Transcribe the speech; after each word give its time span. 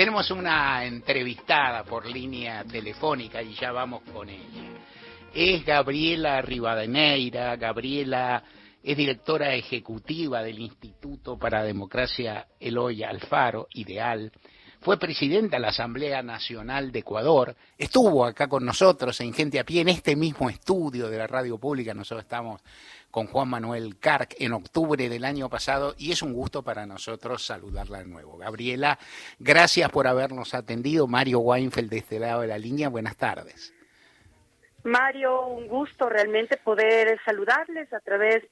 Tenemos 0.00 0.30
una 0.30 0.82
entrevistada 0.86 1.84
por 1.84 2.06
línea 2.06 2.64
telefónica 2.64 3.42
y 3.42 3.52
ya 3.52 3.70
vamos 3.70 4.00
con 4.10 4.30
ella. 4.30 4.64
Es 5.34 5.62
Gabriela 5.62 6.40
Rivadeneira. 6.40 7.54
Gabriela 7.56 8.42
es 8.82 8.96
directora 8.96 9.54
ejecutiva 9.54 10.42
del 10.42 10.58
Instituto 10.58 11.38
para 11.38 11.62
Democracia 11.62 12.46
Eloy 12.58 13.02
Alfaro, 13.02 13.68
Ideal. 13.74 14.32
Fue 14.82 14.98
presidenta 14.98 15.56
de 15.56 15.60
la 15.60 15.68
Asamblea 15.68 16.22
Nacional 16.22 16.90
de 16.90 17.00
Ecuador. 17.00 17.54
Estuvo 17.76 18.24
acá 18.24 18.48
con 18.48 18.64
nosotros 18.64 19.20
en 19.20 19.34
Gente 19.34 19.60
a 19.60 19.64
Pie, 19.64 19.82
en 19.82 19.90
este 19.90 20.16
mismo 20.16 20.48
estudio 20.48 21.10
de 21.10 21.18
la 21.18 21.26
radio 21.26 21.58
pública. 21.58 21.92
Nosotros 21.92 22.22
estamos 22.22 22.62
con 23.10 23.26
Juan 23.26 23.48
Manuel 23.48 23.98
Carc 23.98 24.36
en 24.38 24.54
octubre 24.54 25.10
del 25.10 25.26
año 25.26 25.50
pasado 25.50 25.94
y 25.98 26.12
es 26.12 26.22
un 26.22 26.32
gusto 26.32 26.62
para 26.62 26.86
nosotros 26.86 27.44
saludarla 27.44 27.98
de 27.98 28.06
nuevo. 28.06 28.38
Gabriela, 28.38 28.98
gracias 29.38 29.90
por 29.90 30.06
habernos 30.06 30.54
atendido. 30.54 31.06
Mario 31.06 31.40
Weinfeld 31.40 31.90
de 31.90 31.98
este 31.98 32.18
lado 32.18 32.40
de 32.40 32.46
la 32.46 32.56
línea, 32.56 32.88
buenas 32.88 33.16
tardes. 33.18 33.74
Mario, 34.82 35.46
un 35.46 35.68
gusto 35.68 36.08
realmente 36.08 36.56
poder 36.56 37.20
saludarles 37.26 37.92
a 37.92 38.00
través 38.00 38.44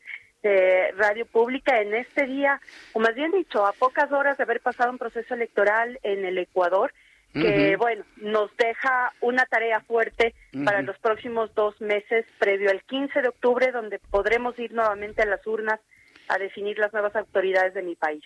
de 0.42 0.92
Radio 0.96 1.26
Pública 1.26 1.80
en 1.80 1.94
este 1.94 2.26
día, 2.26 2.60
o 2.92 3.00
más 3.00 3.14
bien 3.14 3.32
dicho, 3.32 3.66
a 3.66 3.72
pocas 3.72 4.10
horas 4.12 4.36
de 4.36 4.44
haber 4.44 4.60
pasado 4.60 4.90
un 4.90 4.98
proceso 4.98 5.34
electoral 5.34 5.98
en 6.02 6.24
el 6.24 6.38
Ecuador 6.38 6.92
que 7.32 7.76
bueno, 7.76 8.04
nos 8.16 8.50
deja 8.56 9.12
una 9.20 9.44
tarea 9.46 9.80
fuerte 9.80 10.34
para 10.64 10.82
los 10.82 10.98
próximos 10.98 11.54
dos 11.54 11.80
meses 11.80 12.26
previo 12.38 12.70
al 12.70 12.82
15 12.82 13.22
de 13.22 13.28
octubre, 13.28 13.70
donde 13.70 13.98
podremos 13.98 14.58
ir 14.58 14.72
nuevamente 14.72 15.22
a 15.22 15.26
las 15.26 15.46
urnas 15.46 15.80
a 16.28 16.38
definir 16.38 16.78
las 16.78 16.92
nuevas 16.92 17.14
autoridades 17.16 17.74
de 17.74 17.82
mi 17.82 17.94
país. 17.94 18.22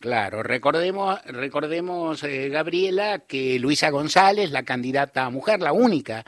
Claro, 0.00 0.42
recordemos, 0.42 1.22
recordemos 1.26 2.24
eh, 2.24 2.48
Gabriela, 2.48 3.20
que 3.20 3.58
Luisa 3.58 3.90
González, 3.90 4.50
la 4.50 4.62
candidata 4.62 5.28
mujer, 5.28 5.60
la 5.60 5.72
única 5.72 6.24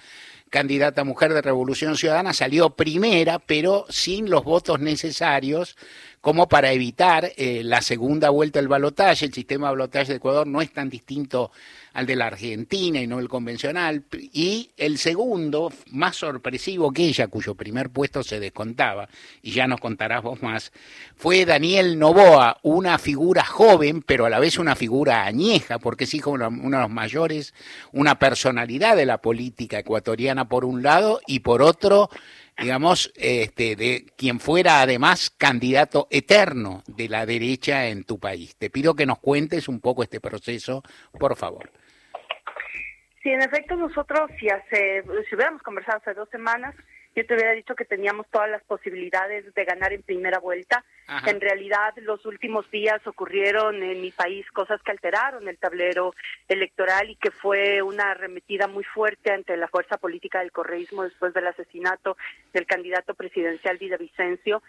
candidata 0.53 1.03
mujer 1.03 1.33
de 1.33 1.41
Revolución 1.41 1.97
Ciudadana, 1.97 2.35
salió 2.35 2.77
primera, 2.77 3.39
pero 3.39 3.87
sin 3.89 4.29
los 4.29 4.45
votos 4.45 4.81
necesarios 4.81 5.77
como 6.23 6.49
para 6.49 6.73
evitar 6.73 7.33
eh, 7.37 7.63
la 7.65 7.83
segunda 7.83 8.31
vuelta 8.31 8.61
del 8.61 8.69
balotaje. 8.69 9.27
El 9.27 9.35
sistema 9.35 9.67
de 9.67 9.73
balotaje 9.73 10.13
de 10.13 10.17
Ecuador 10.19 10.47
no 10.47 10.63
es 10.63 10.73
tan 10.73 10.89
distinto 10.89 11.51
al 11.95 12.07
de 12.07 12.15
la 12.15 12.29
Argentina 12.29 13.01
y 13.01 13.09
no 13.09 13.19
el 13.19 13.29
convencional. 13.29 14.05
Y 14.33 14.71
el 14.77 14.99
segundo, 14.99 15.73
más 15.91 16.15
sorpresivo 16.15 16.93
que 16.93 17.07
ella, 17.07 17.27
cuyo 17.27 17.57
primer 17.57 17.91
puesto 17.91 18.23
se 18.23 18.39
descontaba, 18.39 19.09
y 19.43 19.51
ya 19.51 19.67
nos 19.67 19.81
contarás 19.81 20.23
vos 20.23 20.41
más, 20.43 20.73
fue 21.17 21.45
Daniel 21.45 21.99
Novoa, 21.99 22.59
una 22.63 22.99
figura 22.99 23.45
joven, 23.45 24.01
pero 24.01 24.25
a 24.25 24.31
la 24.31 24.39
vez 24.39 24.59
una 24.59 24.77
figura 24.77 25.25
añeja, 25.25 25.81
porque 25.81 26.05
es 26.05 26.15
hijo 26.15 26.39
de 26.39 26.47
uno 26.47 26.77
de 26.77 26.83
los 26.85 26.91
mayores, 26.91 27.53
una 27.91 28.21
personalidad 28.21 28.97
de 28.97 29.07
la 29.07 29.19
política 29.19 29.81
ecuatoriana 29.81 30.49
por 30.49 30.65
un 30.65 30.85
lado, 30.85 31.21
y 31.27 31.41
por 31.41 31.63
otro, 31.63 32.11
digamos, 32.63 33.13
este, 33.17 33.75
de 33.75 34.07
quien 34.17 34.39
fuera 34.39 34.83
además 34.83 35.31
candidato 35.31 36.07
eterno 36.11 36.83
de 36.87 37.09
la 37.09 37.27
derecha 37.27 37.89
en 37.89 38.05
tu 38.05 38.21
país. 38.21 38.57
Te 38.57 38.71
pido 38.71 38.95
que 38.95 39.05
nos 39.05 39.19
cuentes 39.19 39.69
un 39.69 39.81
poco 39.81 40.05
este 40.05 40.21
proceso, 40.21 40.83
por 41.19 41.37
favor. 41.37 41.71
Sí, 43.23 43.31
en 43.31 43.43
efecto, 43.43 43.77
nosotros, 43.77 44.31
si, 44.39 44.49
hace, 44.49 45.03
si 45.29 45.35
hubiéramos 45.35 45.63
conversado 45.63 45.99
hace 45.99 46.15
dos 46.15 46.29
semanas, 46.31 46.75
yo 47.15 47.27
te 47.27 47.35
hubiera 47.35 47.53
dicho 47.53 47.75
que 47.75 47.85
teníamos 47.85 48.27
todas 48.31 48.51
las 48.51 48.63
posibilidades 48.65 49.53
de 49.55 49.65
ganar 49.65 49.93
en 49.93 50.03
primera 50.03 50.39
vuelta. 50.39 50.85
En 51.27 51.41
realidad, 51.41 51.93
los 51.97 52.25
últimos 52.25 52.71
días 52.71 53.07
ocurrieron 53.07 53.83
en 53.83 54.01
mi 54.01 54.11
país 54.11 54.51
cosas 54.53 54.81
que 54.83 54.93
alteraron 54.93 55.47
el 55.47 55.59
tablero 55.59 56.15
electoral 56.49 57.11
y 57.11 57.17
que 57.17 57.31
fue 57.31 57.83
una 57.83 58.13
arremetida 58.13 58.67
muy 58.67 58.85
fuerte 58.85 59.31
ante 59.31 59.57
la 59.59 59.69
fuerza 59.69 59.99
política 59.99 60.41
del 60.41 60.53
correísmo 60.53 61.03
después 61.05 61.35
del 61.35 61.47
asesinato 61.47 62.17
del 62.53 62.67
candidato 62.67 63.15
presidencial 63.15 63.79
Vicencio. 63.79 64.63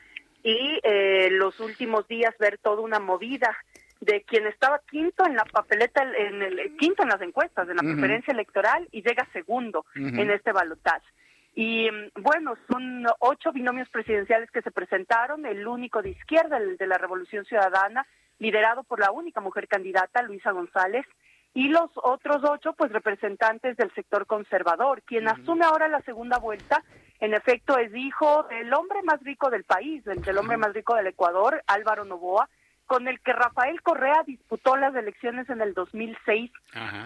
Y 0.43 0.79
eh, 0.83 1.29
los 1.31 1.61
últimos 1.61 2.07
días 2.09 2.35
ver 2.37 2.57
toda 2.57 2.81
una 2.81 2.99
movida 2.99 3.55
de 4.01 4.23
quien 4.23 4.47
estaba 4.47 4.81
quinto 4.89 5.25
en 5.25 5.35
la 5.35 5.45
papeleta, 5.45 6.03
en 6.03 6.41
el 6.41 6.75
quinto 6.77 7.03
en 7.03 7.09
las 7.09 7.21
encuestas, 7.21 7.69
en 7.69 7.77
la 7.77 7.83
preferencia 7.83 8.33
electoral 8.33 8.85
y 8.91 9.01
llega 9.01 9.25
segundo 9.31 9.85
en 9.95 10.29
este 10.29 10.51
balotaje. 10.51 11.07
Y 11.55 11.89
mm, 11.89 12.21
bueno, 12.21 12.55
son 12.69 13.05
ocho 13.19 13.51
binomios 13.51 13.89
presidenciales 13.89 14.49
que 14.51 14.61
se 14.61 14.71
presentaron, 14.71 15.45
el 15.45 15.67
único 15.67 16.01
de 16.01 16.09
izquierda, 16.09 16.57
el 16.57 16.77
de 16.77 16.87
la 16.87 16.97
Revolución 16.97 17.45
Ciudadana, 17.45 18.05
liderado 18.39 18.83
por 18.83 18.99
la 18.99 19.11
única 19.11 19.41
mujer 19.41 19.67
candidata, 19.67 20.21
Luisa 20.23 20.51
González, 20.51 21.05
y 21.53 21.69
los 21.69 21.91
otros 21.95 22.43
ocho, 22.43 22.73
pues 22.73 22.91
representantes 22.91 23.77
del 23.77 23.93
sector 23.93 24.25
conservador. 24.25 25.03
Quien 25.03 25.27
asume 25.27 25.65
ahora 25.65 25.87
la 25.87 26.01
segunda 26.01 26.39
vuelta, 26.39 26.83
en 27.19 27.35
efecto, 27.35 27.77
es 27.77 27.93
hijo 27.95 28.43
del 28.49 28.73
hombre 28.73 29.03
más 29.03 29.21
rico 29.21 29.51
del 29.51 29.63
país, 29.63 30.03
del 30.03 30.37
hombre 30.37 30.57
más 30.57 30.73
rico 30.73 30.95
del 30.95 31.07
Ecuador, 31.07 31.61
Álvaro 31.67 32.05
Novoa, 32.05 32.49
con 32.85 33.07
el 33.07 33.19
que 33.21 33.33
Rafael 33.33 33.81
Correa 33.81 34.23
disputó 34.25 34.75
las 34.75 34.93
elecciones 34.95 35.49
en 35.49 35.61
el 35.61 35.73
2006, 35.73 36.51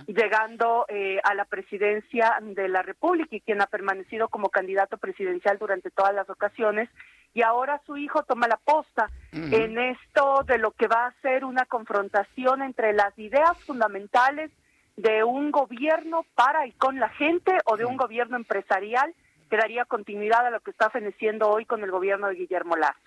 llegando 0.07 0.85
eh, 0.89 1.19
a 1.23 1.33
la 1.33 1.45
presidencia 1.45 2.37
de 2.41 2.67
la 2.67 2.81
República 2.81 3.35
y 3.35 3.41
quien 3.41 3.61
ha 3.61 3.67
permanecido 3.67 4.27
como 4.27 4.49
candidato 4.49 4.97
presidencial 4.97 5.57
durante 5.57 5.91
todas 5.91 6.13
las 6.13 6.29
ocasiones. 6.29 6.89
Y 7.33 7.41
ahora 7.43 7.81
su 7.85 7.97
hijo 7.97 8.23
toma 8.23 8.47
la 8.47 8.57
posta 8.57 9.09
en 9.31 9.77
esto 9.77 10.43
de 10.47 10.57
lo 10.57 10.71
que 10.71 10.87
va 10.87 11.05
a 11.05 11.21
ser 11.21 11.45
una 11.45 11.65
confrontación 11.65 12.63
entre 12.63 12.93
las 12.93 13.17
ideas 13.19 13.57
fundamentales 13.65 14.51
de 14.95 15.23
un 15.23 15.51
gobierno 15.51 16.25
para 16.33 16.65
y 16.65 16.71
con 16.71 16.99
la 16.99 17.09
gente 17.09 17.55
o 17.65 17.77
de 17.77 17.85
un 17.85 17.97
gobierno 17.97 18.35
empresarial 18.35 19.13
que 19.49 19.57
daría 19.57 19.85
continuidad 19.85 20.45
a 20.45 20.51
lo 20.51 20.59
que 20.59 20.71
está 20.71 20.89
feneciendo 20.89 21.49
hoy 21.49 21.65
con 21.65 21.83
el 21.83 21.91
gobierno 21.91 22.27
de 22.27 22.35
Guillermo 22.35 22.75
Lazo. 22.75 23.06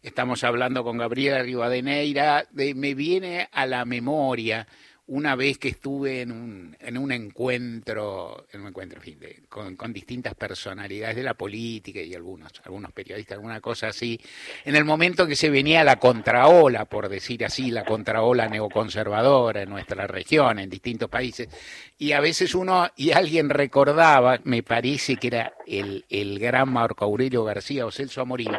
Estamos 0.00 0.44
hablando 0.44 0.84
con 0.84 0.96
Gabriela 0.96 1.42
Rivadeneira. 1.42 2.46
De, 2.52 2.72
me 2.74 2.94
viene 2.94 3.48
a 3.50 3.66
la 3.66 3.84
memoria 3.84 4.68
una 5.08 5.36
vez 5.36 5.56
que 5.56 5.68
estuve 5.68 6.20
en 6.20 6.32
un, 6.32 6.76
en 6.80 6.98
un 6.98 7.12
encuentro, 7.12 8.46
en 8.52 8.60
un 8.60 8.68
encuentro, 8.68 9.00
con, 9.48 9.74
con, 9.74 9.90
distintas 9.90 10.34
personalidades 10.34 11.16
de 11.16 11.22
la 11.22 11.32
política 11.32 12.00
y 12.00 12.14
algunos, 12.14 12.52
algunos 12.64 12.92
periodistas, 12.92 13.36
alguna 13.36 13.60
cosa 13.62 13.88
así, 13.88 14.20
en 14.66 14.76
el 14.76 14.84
momento 14.84 15.26
que 15.26 15.34
se 15.34 15.48
venía 15.48 15.82
la 15.82 15.96
contraola, 15.96 16.84
por 16.84 17.08
decir 17.08 17.44
así, 17.46 17.70
la 17.70 17.86
contraola 17.86 18.48
neoconservadora 18.48 19.62
en 19.62 19.70
nuestra 19.70 20.06
región, 20.06 20.58
en 20.58 20.68
distintos 20.68 21.08
países, 21.08 21.48
y 21.96 22.12
a 22.12 22.20
veces 22.20 22.54
uno, 22.54 22.90
y 22.94 23.12
alguien 23.12 23.48
recordaba, 23.48 24.38
me 24.44 24.62
parece 24.62 25.16
que 25.16 25.28
era 25.28 25.54
el, 25.66 26.04
el 26.10 26.38
gran 26.38 26.70
Marco 26.70 27.06
Aurelio 27.06 27.44
García 27.44 27.86
o 27.86 27.90
Celso 27.90 28.20
Amorín, 28.20 28.52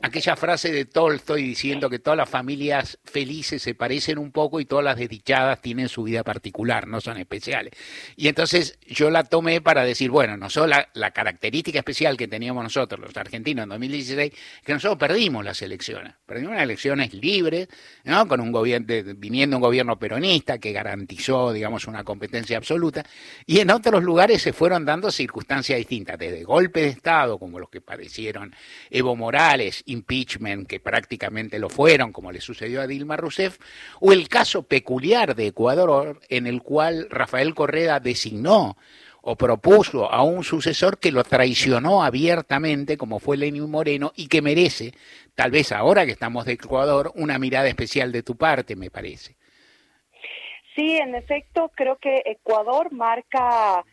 aquella 0.00 0.36
frase 0.36 0.70
de 0.70 0.84
Tolstoy 0.84 1.42
diciendo 1.42 1.90
que 1.90 1.98
todas 1.98 2.16
las 2.16 2.28
familias 2.28 2.98
felices 3.04 3.62
se 3.62 3.74
parecen 3.74 4.18
un 4.18 4.30
poco 4.30 4.60
y 4.60 4.64
todas 4.64 4.84
las 4.84 4.96
desdichadas 4.96 5.60
tienen 5.60 5.87
su 5.88 6.02
vida 6.02 6.24
particular, 6.24 6.86
no 6.86 7.00
son 7.00 7.18
especiales. 7.18 7.72
Y 8.16 8.28
entonces 8.28 8.78
yo 8.86 9.10
la 9.10 9.24
tomé 9.24 9.60
para 9.60 9.84
decir, 9.84 10.10
bueno, 10.10 10.36
no 10.36 10.50
solo 10.50 10.74
la, 10.92 11.10
característica 11.10 11.78
especial 11.78 12.16
que 12.16 12.28
teníamos 12.28 12.62
nosotros, 12.62 13.00
los 13.00 13.16
argentinos, 13.16 13.64
en 13.64 13.70
2016, 13.70 14.32
que 14.64 14.72
nosotros 14.72 14.98
perdimos 14.98 15.44
las 15.44 15.60
elecciones. 15.62 16.14
Perdimos 16.26 16.52
unas 16.52 16.62
elecciones 16.62 17.14
libres, 17.14 17.68
¿no? 18.04 18.28
Con 18.28 18.40
un 18.40 18.52
gobierno, 18.52 18.86
viniendo 19.16 19.56
un 19.56 19.62
gobierno 19.62 19.98
peronista 19.98 20.58
que 20.58 20.72
garantizó, 20.72 21.52
digamos, 21.52 21.86
una 21.86 22.04
competencia 22.04 22.56
absoluta. 22.56 23.04
Y 23.46 23.60
en 23.60 23.70
otros 23.70 24.02
lugares 24.02 24.42
se 24.42 24.52
fueron 24.52 24.84
dando 24.84 25.10
circunstancias 25.10 25.78
distintas, 25.78 26.18
desde 26.18 26.44
golpes 26.44 26.84
de 26.84 26.90
Estado, 26.90 27.38
como 27.38 27.58
los 27.58 27.70
que 27.70 27.80
padecieron 27.80 28.54
Evo 28.90 29.16
Morales, 29.16 29.82
impeachment, 29.86 30.68
que 30.68 30.80
prácticamente 30.80 31.58
lo 31.58 31.68
fueron, 31.68 32.12
como 32.12 32.32
le 32.32 32.40
sucedió 32.40 32.80
a 32.80 32.86
Dilma 32.86 33.16
Rousseff, 33.16 33.58
o 34.00 34.12
el 34.12 34.28
caso 34.28 34.62
peculiar 34.62 35.34
de 35.34 35.48
Ecuador, 35.48 35.77
en 36.28 36.46
el 36.46 36.62
cual 36.62 37.08
Rafael 37.10 37.54
Correa 37.54 38.00
designó 38.00 38.76
o 39.22 39.36
propuso 39.36 40.10
a 40.10 40.22
un 40.22 40.44
sucesor 40.44 40.98
que 40.98 41.12
lo 41.12 41.22
traicionó 41.24 42.02
abiertamente, 42.02 42.96
como 42.96 43.18
fue 43.18 43.36
Lenín 43.36 43.70
Moreno, 43.70 44.12
y 44.16 44.28
que 44.28 44.42
merece, 44.42 44.94
tal 45.34 45.50
vez 45.50 45.72
ahora 45.72 46.06
que 46.06 46.12
estamos 46.12 46.46
de 46.46 46.52
Ecuador, 46.52 47.12
una 47.14 47.38
mirada 47.38 47.68
especial 47.68 48.10
de 48.12 48.22
tu 48.22 48.36
parte, 48.36 48.76
me 48.76 48.90
parece. 48.90 49.36
Sí, 50.74 50.96
en 50.96 51.14
efecto, 51.14 51.70
creo 51.74 51.96
que 51.96 52.22
Ecuador 52.24 52.92
marca 52.92 53.84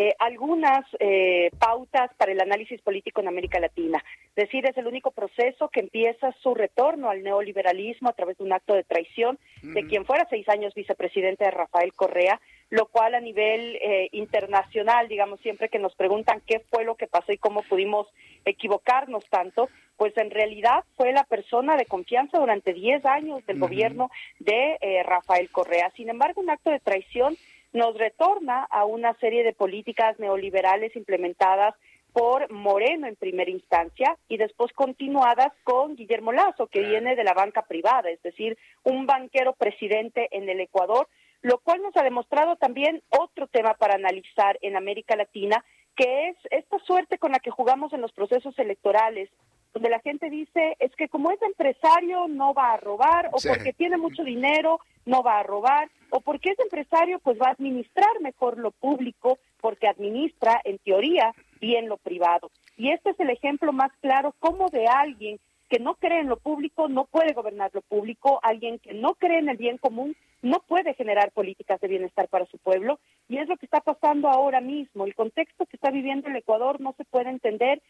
eh, 0.00 0.14
algunas 0.20 0.86
eh, 1.00 1.50
pautas 1.58 2.14
para 2.16 2.30
el 2.30 2.40
análisis 2.40 2.80
político 2.82 3.20
en 3.20 3.26
América 3.26 3.58
Latina. 3.58 4.00
Es 4.28 4.44
decir, 4.44 4.64
es 4.64 4.78
el 4.78 4.86
único 4.86 5.10
proceso 5.10 5.68
que 5.70 5.80
empieza 5.80 6.30
su 6.40 6.54
retorno 6.54 7.10
al 7.10 7.24
neoliberalismo 7.24 8.08
a 8.08 8.12
través 8.12 8.38
de 8.38 8.44
un 8.44 8.52
acto 8.52 8.74
de 8.74 8.84
traición 8.84 9.40
de 9.60 9.84
quien 9.88 10.04
fuera 10.04 10.28
seis 10.30 10.48
años 10.48 10.72
vicepresidente 10.74 11.44
de 11.44 11.50
Rafael 11.50 11.92
Correa, 11.94 12.40
lo 12.70 12.86
cual 12.86 13.16
a 13.16 13.20
nivel 13.20 13.74
eh, 13.82 14.08
internacional, 14.12 15.08
digamos, 15.08 15.40
siempre 15.40 15.68
que 15.68 15.80
nos 15.80 15.96
preguntan 15.96 16.42
qué 16.46 16.60
fue 16.70 16.84
lo 16.84 16.94
que 16.94 17.08
pasó 17.08 17.32
y 17.32 17.38
cómo 17.38 17.62
pudimos 17.62 18.06
equivocarnos 18.44 19.24
tanto, 19.30 19.68
pues 19.96 20.16
en 20.16 20.30
realidad 20.30 20.84
fue 20.96 21.12
la 21.12 21.24
persona 21.24 21.76
de 21.76 21.86
confianza 21.86 22.38
durante 22.38 22.72
10 22.72 23.04
años 23.04 23.44
del 23.46 23.58
gobierno 23.58 24.10
de 24.38 24.78
eh, 24.80 25.02
Rafael 25.02 25.50
Correa. 25.50 25.90
Sin 25.96 26.08
embargo, 26.08 26.40
un 26.40 26.50
acto 26.50 26.70
de 26.70 26.78
traición 26.78 27.36
nos 27.72 27.96
retorna 27.96 28.66
a 28.70 28.84
una 28.84 29.14
serie 29.14 29.44
de 29.44 29.52
políticas 29.52 30.18
neoliberales 30.18 30.94
implementadas 30.96 31.74
por 32.12 32.50
Moreno 32.50 33.06
en 33.06 33.16
primera 33.16 33.50
instancia 33.50 34.16
y 34.28 34.38
después 34.38 34.72
continuadas 34.72 35.52
con 35.64 35.94
Guillermo 35.94 36.32
Lazo, 36.32 36.66
que 36.66 36.80
viene 36.80 37.14
de 37.14 37.24
la 37.24 37.34
banca 37.34 37.62
privada, 37.62 38.10
es 38.10 38.22
decir, 38.22 38.56
un 38.82 39.06
banquero 39.06 39.52
presidente 39.52 40.28
en 40.32 40.48
el 40.48 40.60
Ecuador 40.60 41.08
lo 41.42 41.58
cual 41.58 41.82
nos 41.82 41.96
ha 41.96 42.02
demostrado 42.02 42.56
también 42.56 43.02
otro 43.10 43.46
tema 43.46 43.74
para 43.74 43.94
analizar 43.94 44.58
en 44.60 44.76
América 44.76 45.16
Latina, 45.16 45.64
que 45.96 46.28
es 46.28 46.36
esta 46.50 46.78
suerte 46.80 47.18
con 47.18 47.32
la 47.32 47.40
que 47.40 47.50
jugamos 47.50 47.92
en 47.92 48.00
los 48.00 48.12
procesos 48.12 48.58
electorales, 48.58 49.30
donde 49.74 49.90
la 49.90 50.00
gente 50.00 50.30
dice, 50.30 50.76
es 50.78 50.94
que 50.96 51.08
como 51.08 51.30
es 51.30 51.40
empresario 51.42 52.28
no 52.28 52.54
va 52.54 52.72
a 52.72 52.76
robar, 52.76 53.28
o 53.32 53.38
porque 53.46 53.72
tiene 53.72 53.96
mucho 53.96 54.24
dinero 54.24 54.80
no 55.06 55.22
va 55.22 55.38
a 55.38 55.42
robar, 55.42 55.88
o 56.10 56.20
porque 56.20 56.50
es 56.50 56.58
empresario 56.58 57.18
pues 57.20 57.38
va 57.40 57.48
a 57.48 57.52
administrar 57.52 58.20
mejor 58.20 58.58
lo 58.58 58.70
público, 58.70 59.38
porque 59.60 59.88
administra 59.88 60.60
en 60.64 60.78
teoría 60.78 61.34
bien 61.60 61.88
lo 61.88 61.96
privado. 61.96 62.50
Y 62.76 62.90
este 62.90 63.10
es 63.10 63.20
el 63.20 63.30
ejemplo 63.30 63.72
más 63.72 63.90
claro 64.00 64.34
como 64.38 64.68
de 64.68 64.86
alguien 64.86 65.40
que 65.68 65.78
no 65.78 65.94
cree 65.96 66.20
en 66.20 66.28
lo 66.28 66.38
público 66.38 66.88
no 66.88 67.04
puede 67.04 67.32
gobernar 67.32 67.70
lo 67.74 67.82
público, 67.82 68.40
alguien 68.42 68.78
que 68.78 68.94
no 68.94 69.14
cree 69.14 69.38
en 69.38 69.48
el 69.48 69.56
bien 69.56 69.78
común 69.78 70.16
no 70.40 70.60
puede 70.60 70.94
generar 70.94 71.32
políticas 71.32 71.80
de 71.80 71.88
bienestar 71.88 72.28
para 72.28 72.46
su 72.46 72.58
pueblo 72.58 73.00
y 73.28 73.38
es 73.38 73.48
lo 73.48 73.56
que 73.56 73.66
está 73.66 73.80
pasando 73.80 74.28
ahora 74.28 74.60
mismo. 74.60 75.04
El 75.04 75.14
contexto 75.14 75.66
que 75.66 75.76
está 75.76 75.90
viviendo 75.90 76.28
el 76.28 76.36
Ecuador 76.36 76.80
no 76.80 76.94
se 76.96 77.04
puede 77.04 77.30
entender 77.30 77.82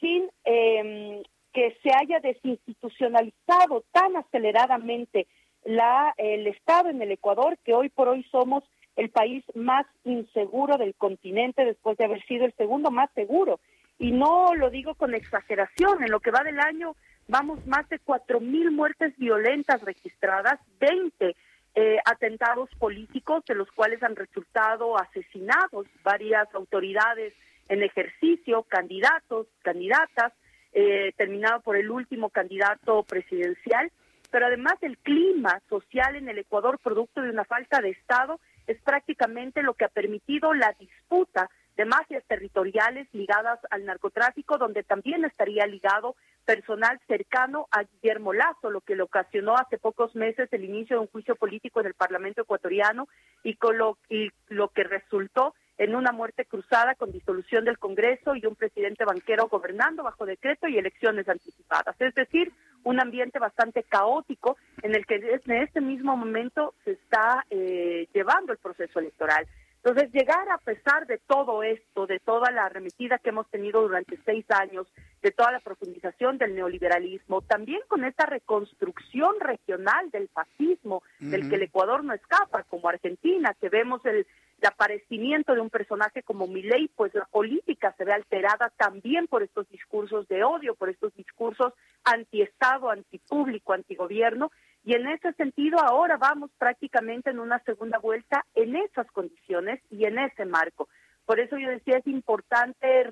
sin 0.00 0.30
em, 0.44 1.22
que 1.52 1.76
se 1.82 1.90
haya 1.90 2.20
desinstitucionalizado 2.20 3.84
tan 3.92 4.16
aceleradamente 4.16 5.26
la, 5.64 6.12
el 6.18 6.46
Estado 6.46 6.90
en 6.90 7.00
el 7.00 7.12
Ecuador 7.12 7.56
que 7.64 7.74
hoy 7.74 7.88
por 7.88 8.08
hoy 8.08 8.24
somos 8.30 8.64
el 8.96 9.10
país 9.10 9.44
más 9.54 9.86
inseguro 10.04 10.76
del 10.76 10.94
continente 10.94 11.64
después 11.64 11.96
de 11.96 12.04
haber 12.04 12.24
sido 12.26 12.44
el 12.44 12.54
segundo 12.54 12.90
más 12.90 13.10
seguro. 13.14 13.60
Y 13.98 14.10
no 14.12 14.54
lo 14.54 14.70
digo 14.70 14.94
con 14.94 15.14
exageración, 15.14 16.02
en 16.02 16.10
lo 16.10 16.20
que 16.20 16.30
va 16.30 16.42
del 16.42 16.60
año 16.60 16.96
vamos 17.28 17.64
más 17.66 17.88
de 17.88 17.98
cuatro 18.00 18.40
mil 18.40 18.70
muertes 18.70 19.16
violentas 19.16 19.80
registradas, 19.82 20.60
20 20.78 21.34
eh, 21.76 21.98
atentados 22.04 22.68
políticos 22.78 23.44
de 23.46 23.54
los 23.54 23.70
cuales 23.72 24.02
han 24.02 24.14
resultado 24.16 24.96
asesinados 24.98 25.86
varias 26.02 26.52
autoridades 26.54 27.32
en 27.68 27.82
ejercicio, 27.82 28.64
candidatos, 28.64 29.46
candidatas, 29.62 30.32
eh, 30.72 31.12
terminado 31.16 31.60
por 31.60 31.76
el 31.76 31.90
último 31.90 32.30
candidato 32.30 33.04
presidencial, 33.04 33.92
pero 34.30 34.46
además 34.46 34.74
el 34.80 34.98
clima 34.98 35.60
social 35.68 36.16
en 36.16 36.28
el 36.28 36.38
Ecuador, 36.38 36.78
producto 36.82 37.22
de 37.22 37.30
una 37.30 37.44
falta 37.44 37.80
de 37.80 37.90
Estado, 37.90 38.40
es 38.66 38.80
prácticamente 38.82 39.62
lo 39.62 39.74
que 39.74 39.84
ha 39.84 39.88
permitido 39.88 40.52
la 40.54 40.74
disputa 40.78 41.48
de 41.76 41.84
mafias 41.84 42.24
territoriales 42.26 43.08
ligadas 43.12 43.58
al 43.70 43.84
narcotráfico, 43.84 44.58
donde 44.58 44.82
también 44.82 45.24
estaría 45.24 45.66
ligado 45.66 46.16
personal 46.44 47.00
cercano 47.06 47.66
a 47.70 47.82
Guillermo 47.84 48.32
Lazo, 48.32 48.70
lo 48.70 48.80
que 48.80 48.96
le 48.96 49.02
ocasionó 49.02 49.56
hace 49.56 49.78
pocos 49.78 50.14
meses 50.14 50.48
el 50.52 50.64
inicio 50.64 50.96
de 50.96 51.02
un 51.02 51.08
juicio 51.08 51.36
político 51.36 51.80
en 51.80 51.86
el 51.86 51.94
Parlamento 51.94 52.42
ecuatoriano 52.42 53.08
y, 53.42 53.56
con 53.56 53.78
lo, 53.78 53.98
y 54.08 54.30
lo 54.48 54.68
que 54.68 54.84
resultó 54.84 55.54
en 55.78 55.94
una 55.94 56.12
muerte 56.12 56.44
cruzada 56.44 56.94
con 56.94 57.12
disolución 57.12 57.64
del 57.64 57.78
Congreso 57.78 58.36
y 58.36 58.46
un 58.46 58.54
presidente 58.54 59.04
banquero 59.04 59.48
gobernando 59.48 60.02
bajo 60.02 60.24
decreto 60.24 60.68
y 60.68 60.78
elecciones 60.78 61.28
anticipadas. 61.28 61.96
Es 61.98 62.14
decir, 62.14 62.52
un 62.84 63.00
ambiente 63.00 63.38
bastante 63.38 63.82
caótico 63.82 64.56
en 64.82 64.94
el 64.94 65.06
que 65.06 65.16
en 65.16 65.52
este 65.52 65.80
mismo 65.80 66.16
momento 66.16 66.74
se 66.84 66.92
está 66.92 67.44
eh, 67.50 68.08
llevando 68.12 68.52
el 68.52 68.58
proceso 68.58 69.00
electoral. 69.00 69.46
Entonces, 69.84 70.10
llegar 70.14 70.48
a 70.48 70.56
pesar 70.56 71.06
de 71.06 71.18
todo 71.18 71.62
esto, 71.62 72.06
de 72.06 72.18
toda 72.18 72.50
la 72.50 72.64
arremetida 72.64 73.18
que 73.18 73.28
hemos 73.28 73.46
tenido 73.50 73.82
durante 73.82 74.18
seis 74.24 74.46
años, 74.50 74.86
de 75.20 75.30
toda 75.30 75.52
la 75.52 75.60
profundización 75.60 76.38
del 76.38 76.54
neoliberalismo, 76.54 77.42
también 77.42 77.80
con 77.86 78.02
esta 78.02 78.24
reconstrucción 78.24 79.38
regional 79.40 80.10
del 80.10 80.28
fascismo, 80.28 81.02
del 81.18 81.50
que 81.50 81.56
el 81.56 81.64
Ecuador 81.64 82.02
no 82.02 82.14
escapa, 82.14 82.62
como 82.62 82.88
Argentina, 82.88 83.54
que 83.60 83.68
vemos 83.68 84.02
el, 84.06 84.26
aparecimiento 84.66 85.54
de 85.54 85.60
un 85.60 85.68
personaje 85.68 86.22
como 86.22 86.46
Milei, 86.46 86.88
pues 86.96 87.12
la 87.12 87.26
política 87.26 87.94
se 87.98 88.04
ve 88.06 88.14
alterada 88.14 88.72
también 88.78 89.26
por 89.26 89.42
estos 89.42 89.68
discursos 89.68 90.26
de 90.28 90.42
odio, 90.42 90.74
por 90.74 90.88
estos 90.88 91.14
discursos 91.16 91.74
antiestado, 92.02 92.88
antipúblico, 92.88 93.74
antigobierno, 93.74 94.50
y 94.84 94.94
en 94.94 95.08
ese 95.08 95.32
sentido, 95.32 95.78
ahora 95.80 96.18
vamos 96.18 96.50
prácticamente 96.58 97.30
en 97.30 97.38
una 97.38 97.58
segunda 97.60 97.98
vuelta 97.98 98.44
en 98.54 98.76
esas 98.76 99.10
condiciones 99.12 99.80
y 99.90 100.04
en 100.04 100.18
ese 100.18 100.44
marco. 100.44 100.88
Por 101.24 101.40
eso 101.40 101.56
yo 101.56 101.70
decía, 101.70 101.96
es 101.96 102.06
importante 102.06 103.10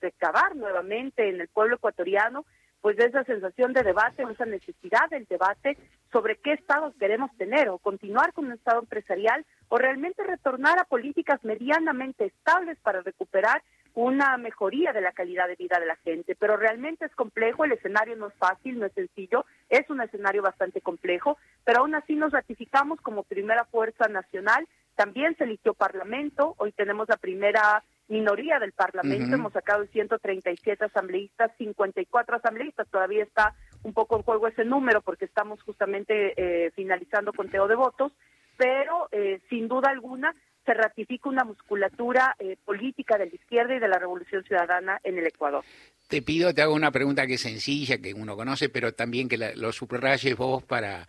recabar 0.00 0.56
nuevamente 0.56 1.28
en 1.28 1.40
el 1.40 1.46
pueblo 1.48 1.76
ecuatoriano, 1.76 2.44
pues 2.80 2.98
esa 2.98 3.22
sensación 3.24 3.72
de 3.72 3.84
debate, 3.84 4.24
esa 4.24 4.44
necesidad 4.44 5.08
del 5.08 5.24
debate 5.26 5.78
sobre 6.10 6.36
qué 6.36 6.54
estados 6.54 6.94
queremos 6.98 7.30
tener, 7.36 7.68
o 7.68 7.78
continuar 7.78 8.32
con 8.32 8.46
un 8.46 8.52
estado 8.52 8.80
empresarial, 8.80 9.46
o 9.68 9.78
realmente 9.78 10.24
retornar 10.24 10.80
a 10.80 10.84
políticas 10.84 11.42
medianamente 11.44 12.26
estables 12.26 12.76
para 12.80 13.02
recuperar 13.02 13.62
una 13.96 14.36
mejoría 14.36 14.92
de 14.92 15.00
la 15.00 15.12
calidad 15.12 15.48
de 15.48 15.56
vida 15.56 15.80
de 15.80 15.86
la 15.86 15.96
gente, 15.96 16.36
pero 16.38 16.58
realmente 16.58 17.06
es 17.06 17.14
complejo, 17.14 17.64
el 17.64 17.72
escenario 17.72 18.14
no 18.14 18.28
es 18.28 18.34
fácil, 18.34 18.78
no 18.78 18.84
es 18.84 18.92
sencillo, 18.92 19.46
es 19.70 19.88
un 19.88 20.02
escenario 20.02 20.42
bastante 20.42 20.82
complejo, 20.82 21.38
pero 21.64 21.80
aún 21.80 21.94
así 21.94 22.14
nos 22.14 22.30
ratificamos 22.32 23.00
como 23.00 23.22
primera 23.22 23.64
fuerza 23.64 24.06
nacional, 24.08 24.68
también 24.96 25.34
se 25.38 25.44
eligió 25.44 25.72
parlamento, 25.72 26.54
hoy 26.58 26.72
tenemos 26.72 27.08
la 27.08 27.16
primera 27.16 27.82
minoría 28.08 28.58
del 28.58 28.72
parlamento, 28.72 29.34
hemos 29.34 29.54
sacado 29.54 29.86
137 29.86 30.84
asambleístas, 30.84 31.52
54 31.56 32.36
asambleístas, 32.36 32.86
todavía 32.88 33.24
está 33.24 33.54
un 33.82 33.94
poco 33.94 34.16
en 34.16 34.24
juego 34.24 34.46
ese 34.46 34.66
número 34.66 35.00
porque 35.00 35.24
estamos 35.24 35.62
justamente 35.62 36.34
eh, 36.36 36.70
finalizando 36.72 37.32
conteo 37.32 37.66
de 37.66 37.76
votos, 37.76 38.12
pero 38.58 39.08
eh, 39.10 39.40
sin 39.48 39.68
duda 39.68 39.88
alguna 39.88 40.34
se 40.66 40.74
ratifica 40.74 41.28
una 41.28 41.44
musculatura 41.44 42.36
eh, 42.38 42.56
política 42.64 43.16
de 43.16 43.26
la 43.26 43.34
izquierda 43.34 43.76
y 43.76 43.78
de 43.78 43.88
la 43.88 43.98
revolución 43.98 44.44
ciudadana 44.44 45.00
en 45.04 45.16
el 45.16 45.26
Ecuador. 45.26 45.64
Te 46.08 46.20
pido, 46.20 46.52
te 46.52 46.60
hago 46.60 46.74
una 46.74 46.90
pregunta 46.90 47.26
que 47.26 47.34
es 47.34 47.40
sencilla, 47.40 47.98
que 47.98 48.12
uno 48.12 48.36
conoce, 48.36 48.68
pero 48.68 48.92
también 48.92 49.28
que 49.28 49.38
lo 49.38 49.72
subrayes 49.72 50.36
vos 50.36 50.62
para 50.62 51.06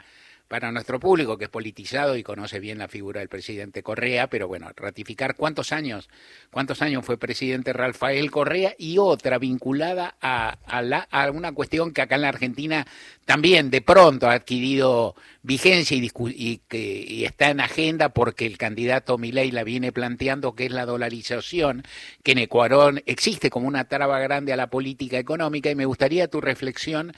para 0.48 0.72
nuestro 0.72 1.00
público 1.00 1.38
que 1.38 1.46
es 1.46 1.50
politizado 1.50 2.16
y 2.16 2.24
conoce 2.24 2.60
bien 2.60 2.78
la 2.78 2.88
figura 2.88 3.20
del 3.20 3.30
presidente 3.30 3.84
Correa, 3.84 4.28
pero 4.28 4.48
bueno, 4.48 4.70
ratificar 4.76 5.36
cuántos 5.36 5.72
años, 5.72 6.10
cuántos 6.52 6.82
años 6.82 7.06
fue 7.06 7.18
presidente 7.18 7.74
Rafael 7.74 8.32
Correa 8.32 8.74
y 8.78 8.98
otra 8.98 9.38
vinculada 9.38 10.16
a, 10.22 10.58
a 11.12 11.32
una 11.32 11.52
cuestión 11.52 11.92
que 11.92 12.02
acá 12.02 12.16
en 12.16 12.22
la 12.22 12.30
Argentina 12.30 12.86
también 13.26 13.70
de 13.70 13.82
pronto 13.82 14.30
ha 14.30 14.34
adquirido 14.34 15.16
vigencia 15.44 15.98
y, 15.98 16.12
y, 16.72 17.26
está 17.26 17.50
en 17.50 17.60
agenda 17.60 18.10
porque 18.10 18.46
el 18.46 18.58
candidato 18.58 19.18
Milei 19.18 19.52
la 19.52 19.64
viene 19.64 19.92
planteando, 19.92 20.56
que 20.56 20.66
es 20.66 20.72
la 20.72 20.86
dolarización, 20.86 21.84
que 22.24 22.34
en 22.34 22.38
Ecuador 22.40 23.04
existe 23.06 23.50
como 23.50 23.68
una 23.68 23.86
traba 23.90 24.20
grande 24.20 24.54
a 24.54 24.58
la 24.58 24.70
política 24.70 25.18
económica 25.18 25.70
y 25.70 25.76
me 25.76 25.86
gustaría 25.86 26.30
tu 26.30 26.42
reflexión 26.42 27.14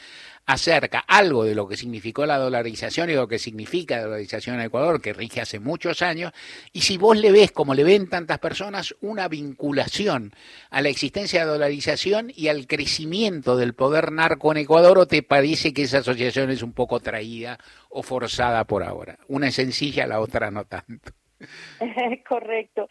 acerca 0.49 1.05
algo 1.07 1.43
de 1.43 1.53
lo 1.53 1.67
que 1.67 1.77
significó 1.77 2.25
la 2.25 2.39
dolarización 2.39 3.11
y 3.11 3.13
lo 3.13 3.27
que 3.27 3.37
significa 3.37 3.97
la 3.97 4.05
dolarización 4.05 4.55
en 4.55 4.65
Ecuador, 4.65 4.99
que 4.99 5.13
rige 5.13 5.41
hace 5.41 5.59
muchos 5.59 6.01
años, 6.01 6.31
y 6.73 6.81
si 6.81 6.97
vos 6.97 7.15
le 7.15 7.31
ves, 7.31 7.51
como 7.51 7.75
le 7.75 7.83
ven 7.83 8.09
tantas 8.09 8.39
personas, 8.39 8.95
una 8.99 9.27
vinculación 9.27 10.31
a 10.71 10.81
la 10.81 10.89
existencia 10.89 11.41
de 11.41 11.45
la 11.45 11.51
dolarización 11.51 12.31
y 12.35 12.47
al 12.47 12.65
crecimiento 12.65 13.57
del 13.57 13.75
poder 13.75 14.11
narco 14.11 14.51
en 14.51 14.57
Ecuador, 14.57 14.97
o 14.97 15.05
te 15.05 15.21
parece 15.21 15.71
que 15.71 15.83
esa 15.83 15.99
asociación 15.99 16.49
es 16.49 16.63
un 16.63 16.73
poco 16.73 16.99
traída 16.99 17.59
o 17.87 18.01
forzada 18.01 18.63
por 18.63 18.81
ahora. 18.81 19.19
Una 19.27 19.49
es 19.49 19.55
sencilla, 19.55 20.07
la 20.07 20.19
otra 20.19 20.49
no 20.49 20.65
tanto. 20.65 21.11
Correcto. 22.27 22.87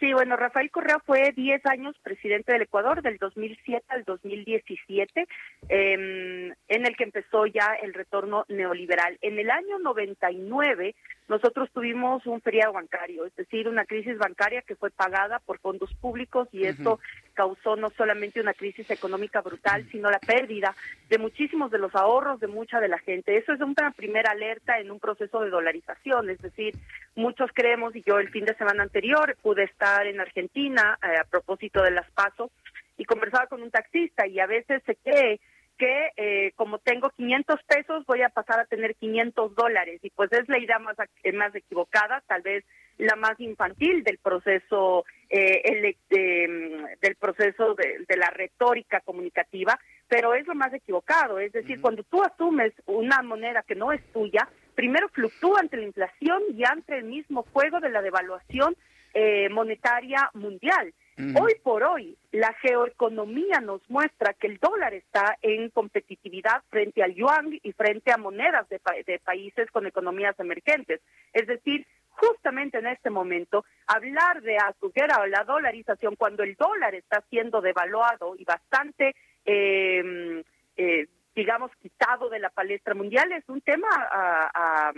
Sí, 0.00 0.14
bueno, 0.14 0.34
Rafael 0.36 0.70
Correa 0.70 0.98
fue 1.04 1.32
10 1.36 1.66
años 1.66 1.94
presidente 2.02 2.54
del 2.54 2.62
Ecuador, 2.62 3.02
del 3.02 3.18
2007 3.18 3.84
al 3.88 4.04
2017, 4.04 5.26
em, 5.68 6.54
en 6.68 6.86
el 6.86 6.96
que 6.96 7.04
empezó 7.04 7.44
ya 7.44 7.74
el 7.82 7.92
retorno 7.92 8.46
neoliberal. 8.48 9.18
En 9.20 9.38
el 9.38 9.50
año 9.50 9.78
99 9.78 10.94
nosotros 11.30 11.70
tuvimos 11.72 12.26
un 12.26 12.40
feriado 12.40 12.72
bancario, 12.72 13.24
es 13.24 13.34
decir, 13.36 13.68
una 13.68 13.84
crisis 13.84 14.18
bancaria 14.18 14.62
que 14.62 14.74
fue 14.74 14.90
pagada 14.90 15.38
por 15.38 15.60
fondos 15.60 15.94
públicos 15.94 16.48
y 16.50 16.64
esto 16.64 16.98
causó 17.34 17.76
no 17.76 17.88
solamente 17.90 18.40
una 18.40 18.52
crisis 18.52 18.90
económica 18.90 19.40
brutal, 19.40 19.86
sino 19.92 20.10
la 20.10 20.18
pérdida 20.18 20.74
de 21.08 21.18
muchísimos 21.18 21.70
de 21.70 21.78
los 21.78 21.94
ahorros 21.94 22.40
de 22.40 22.48
mucha 22.48 22.80
de 22.80 22.88
la 22.88 22.98
gente. 22.98 23.36
Eso 23.36 23.52
es 23.52 23.60
una 23.60 23.92
primera 23.92 24.32
alerta 24.32 24.80
en 24.80 24.90
un 24.90 24.98
proceso 24.98 25.38
de 25.42 25.50
dolarización, 25.50 26.30
es 26.30 26.42
decir, 26.42 26.74
muchos 27.14 27.48
creemos, 27.54 27.94
y 27.94 28.02
yo 28.02 28.18
el 28.18 28.30
fin 28.30 28.44
de 28.44 28.56
semana 28.56 28.82
anterior 28.82 29.36
pude 29.40 29.62
estar 29.62 30.08
en 30.08 30.20
Argentina 30.20 30.98
eh, 31.00 31.16
a 31.20 31.24
propósito 31.30 31.80
de 31.80 31.92
las 31.92 32.10
pasos 32.10 32.50
y 32.96 33.04
conversaba 33.04 33.46
con 33.46 33.62
un 33.62 33.70
taxista 33.70 34.26
y 34.26 34.40
a 34.40 34.46
veces 34.46 34.82
se 34.84 34.96
cree 34.96 35.38
que 35.80 36.10
eh, 36.18 36.52
como 36.56 36.78
tengo 36.78 37.08
500 37.08 37.58
pesos 37.62 38.04
voy 38.04 38.20
a 38.20 38.28
pasar 38.28 38.60
a 38.60 38.66
tener 38.66 38.94
500 38.96 39.54
dólares. 39.54 39.98
Y 40.02 40.10
pues 40.10 40.30
es 40.32 40.46
la 40.46 40.58
idea 40.58 40.78
más, 40.78 40.94
más 41.32 41.54
equivocada, 41.54 42.22
tal 42.26 42.42
vez 42.42 42.64
la 42.98 43.16
más 43.16 43.40
infantil 43.40 44.04
del 44.04 44.18
proceso 44.18 45.06
eh, 45.30 45.96
del 46.10 47.16
proceso 47.16 47.74
de, 47.74 48.16
la 48.16 48.28
retórica 48.28 49.00
comunicativa, 49.00 49.80
pero 50.06 50.34
es 50.34 50.46
lo 50.46 50.54
más 50.54 50.74
equivocado, 50.74 51.38
es 51.38 51.52
decir, 51.52 51.80
cuando 51.80 52.02
tú 52.02 52.22
asumes 52.22 52.74
una 52.84 53.22
moneda 53.22 53.62
que 53.62 53.74
no 53.74 53.90
es 53.92 54.02
tuya, 54.12 54.46
primero 54.74 55.08
fluctúa 55.08 55.60
ante 55.60 55.78
la 55.78 55.84
inflación 55.84 56.42
y 56.54 56.64
ante 56.64 56.98
el 56.98 57.04
mismo 57.04 57.46
juego 57.54 57.80
de 57.80 57.88
la 57.88 58.02
devaluación 58.02 58.76
eh, 59.14 59.48
monetaria 59.48 60.28
mundial. 60.34 60.92
Hoy 61.40 61.54
por 61.62 61.82
hoy, 61.82 62.16
la 62.32 62.52
geoeconomía 62.54 63.60
nos 63.60 63.80
muestra 63.90 64.32
que 64.34 64.46
el 64.46 64.58
dólar 64.58 64.94
está 64.94 65.36
en 65.42 65.70
competitividad 65.70 66.62
frente 66.70 67.02
al 67.02 67.14
yuan 67.14 67.58
y 67.62 67.72
frente 67.72 68.12
a 68.12 68.16
monedas 68.16 68.68
de, 68.68 68.80
países 69.18 69.70
con 69.70 69.86
economías 69.86 70.38
emergentes. 70.38 71.00
Es 71.32 71.46
decir, 71.46 71.86
justamente 72.08 72.78
en 72.78 72.86
este 72.86 73.10
momento, 73.10 73.64
hablar 73.86 74.42
de 74.42 74.56
azuquera 74.56 75.20
o 75.20 75.26
la 75.26 75.44
dolarización 75.44 76.16
cuando 76.16 76.42
el 76.42 76.54
dólar 76.54 76.94
está 76.94 77.22
siendo 77.28 77.60
devaluado 77.60 78.34
y 78.36 78.44
bastante, 78.44 79.14
em, 79.44 80.42
eh, 80.76 81.06
digamos, 81.34 81.70
quitado 81.82 82.28
de 82.28 82.38
la 82.38 82.50
palestra 82.50 82.94
mundial 82.94 83.30
es 83.32 83.48
un 83.48 83.60
tema 83.60 83.88
a, 83.90 84.92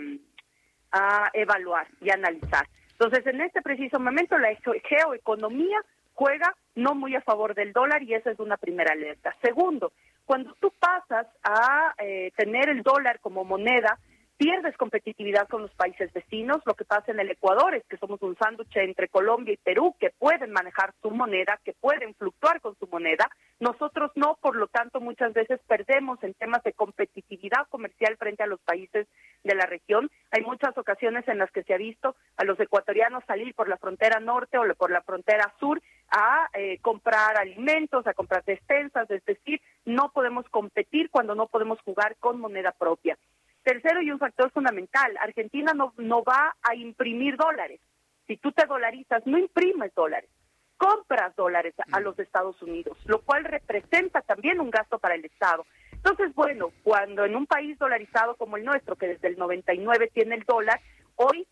a 0.91 1.29
evaluar 1.33 1.87
y 2.01 2.11
analizar. 2.11 2.67
Entonces, 2.91 3.25
en 3.25 3.41
este 3.41 3.61
preciso 3.61 3.99
momento, 3.99 4.37
la 4.37 4.55
geoeconomía 4.83 5.79
juega 6.13 6.55
no 6.75 6.95
muy 6.95 7.15
a 7.15 7.21
favor 7.21 7.53
del 7.55 7.73
dólar 7.73 8.03
y 8.03 8.13
esa 8.13 8.31
es 8.31 8.39
una 8.39 8.57
primera 8.57 8.93
alerta. 8.93 9.35
Segundo, 9.41 9.91
cuando 10.25 10.53
tú 10.59 10.71
pasas 10.79 11.27
a 11.43 11.93
eh, 11.97 12.31
tener 12.35 12.69
el 12.69 12.81
dólar 12.81 13.19
como 13.19 13.43
moneda, 13.43 13.99
pierdes 14.43 14.75
competitividad 14.75 15.47
con 15.47 15.61
los 15.61 15.71
países 15.71 16.11
vecinos. 16.11 16.61
Lo 16.65 16.73
que 16.73 16.83
pasa 16.83 17.13
en 17.13 17.19
el 17.21 17.31
Ecuador 17.31 17.73
es 17.75 17.85
que 17.85 17.95
somos 17.95 18.21
un 18.21 18.35
sándwich 18.35 18.75
entre 18.75 19.07
Colombia 19.07 19.53
y 19.53 19.57
Perú 19.57 19.95
que 19.97 20.09
pueden 20.09 20.51
manejar 20.51 20.93
su 21.01 21.11
moneda, 21.11 21.61
que 21.63 21.71
pueden 21.71 22.13
fluctuar 22.15 22.59
con 22.59 22.77
su 22.77 22.85
moneda. 22.87 23.29
Nosotros 23.61 24.11
no, 24.15 24.37
por 24.41 24.57
lo 24.57 24.67
tanto, 24.67 24.99
muchas 24.99 25.31
veces 25.31 25.61
perdemos 25.65 26.21
en 26.23 26.33
temas 26.33 26.61
de 26.63 26.73
competitividad 26.73 27.69
comercial 27.69 28.17
frente 28.17 28.43
a 28.43 28.47
los 28.47 28.59
países 28.59 29.07
de 29.45 29.55
la 29.55 29.65
región. 29.65 30.11
Hay 30.31 30.41
muchas 30.41 30.77
ocasiones 30.77 31.25
en 31.29 31.37
las 31.37 31.49
que 31.51 31.63
se 31.63 31.73
ha 31.73 31.77
visto 31.77 32.17
a 32.35 32.43
los 32.43 32.59
ecuatorianos 32.59 33.23
salir 33.25 33.55
por 33.55 33.69
la 33.69 33.77
frontera 33.77 34.19
norte 34.19 34.57
o 34.57 34.75
por 34.75 34.91
la 34.91 35.03
frontera 35.03 35.53
sur 35.57 35.81
a 36.11 36.49
eh, 36.53 36.79
comprar 36.81 37.37
alimentos, 37.37 38.05
a 38.07 38.13
comprar 38.13 38.43
despensas, 38.43 39.09
es 39.09 39.23
decir, 39.23 39.61
no 39.85 40.11
podemos 40.13 40.45
competir 40.49 41.09
cuando 41.09 41.33
no 41.33 41.47
podemos 41.47 41.79
jugar 41.79 42.17
con 42.19 42.41
moneda 42.41 42.73
propia. 42.73 43.17
Tercero 43.63 44.01
y 44.01 44.11
un 44.11 44.19
factor 44.19 44.51
fundamental, 44.51 45.15
Argentina 45.21 45.73
no, 45.73 45.93
no 45.97 46.23
va 46.23 46.55
a 46.61 46.75
imprimir 46.75 47.37
dólares. 47.37 47.79
Si 48.27 48.37
tú 48.37 48.51
te 48.51 48.65
dolarizas, 48.65 49.25
no 49.25 49.37
imprimes 49.37 49.93
dólares, 49.95 50.29
compras 50.77 51.35
dólares 51.35 51.73
a, 51.91 51.99
los 51.99 52.17
Estados 52.19 52.61
Unidos, 52.61 52.97
lo 53.05 53.21
cual 53.21 53.45
representa 53.45 54.21
también 54.21 54.59
un 54.59 54.69
gasto 54.69 54.99
para 54.99 55.15
el 55.15 55.23
Estado. 55.25 55.65
Entonces, 55.91 56.33
bueno, 56.35 56.71
cuando 56.83 57.23
en 57.23 57.35
un 57.35 57.45
país 57.45 57.77
dolarizado 57.79 58.35
como 58.35 58.57
el 58.57 58.65
nuestro, 58.65 58.97
que 58.97 59.07
desde 59.07 59.29
el 59.29 59.37
99 59.37 60.11
tiene 60.13 60.35
el 60.35 60.43
dólar, 60.43 60.79
hoy 61.15 61.47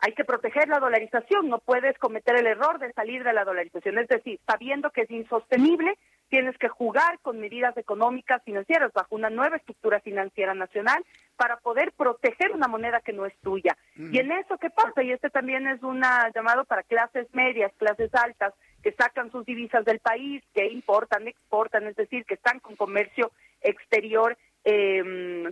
hay 0.00 0.12
que 0.12 0.24
proteger 0.24 0.68
la 0.68 0.80
dolarización, 0.80 1.48
no 1.48 1.60
puedes 1.60 1.96
cometer 1.98 2.36
el 2.36 2.46
error 2.46 2.78
de 2.78 2.92
salir 2.92 3.24
de 3.24 3.32
la 3.32 3.44
dolarización, 3.44 3.98
es 3.98 4.08
decir, 4.08 4.38
sabiendo 4.46 4.90
que 4.90 5.02
es 5.02 5.10
insostenible, 5.10 5.96
tienes 6.28 6.58
que 6.58 6.68
jugar 6.68 7.18
con 7.20 7.40
medidas 7.40 7.74
económicas 7.78 8.42
financieras 8.44 8.92
bajo 8.92 9.14
una 9.14 9.30
nueva 9.30 9.56
estructura 9.56 10.00
financiera 10.00 10.52
nacional 10.52 11.02
para 11.36 11.56
poder 11.58 11.92
proteger 11.92 12.52
una 12.52 12.68
moneda 12.68 13.00
que 13.00 13.12
no 13.12 13.26
es 13.26 13.36
tuya. 13.40 13.76
Y 13.96 14.18
en 14.18 14.32
eso, 14.32 14.56
¿qué 14.58 14.70
pasa? 14.70 15.02
Y 15.02 15.12
este 15.12 15.30
también 15.30 15.66
es 15.66 15.82
un 15.82 16.02
llamado 16.34 16.64
para 16.64 16.82
clases 16.82 17.26
medias, 17.32 17.72
clases 17.76 18.14
altas, 18.14 18.54
que 18.82 18.92
sacan 18.92 19.30
sus 19.30 19.44
divisas 19.46 19.84
del 19.84 19.98
país, 19.98 20.42
que 20.54 20.66
importan, 20.66 21.26
exportan, 21.26 21.86
es 21.86 21.96
decir, 21.96 22.24
que 22.26 22.34
están 22.34 22.60
con 22.60 22.76
comercio 22.76 23.32
exterior 23.62 24.36
eh, 24.64 25.02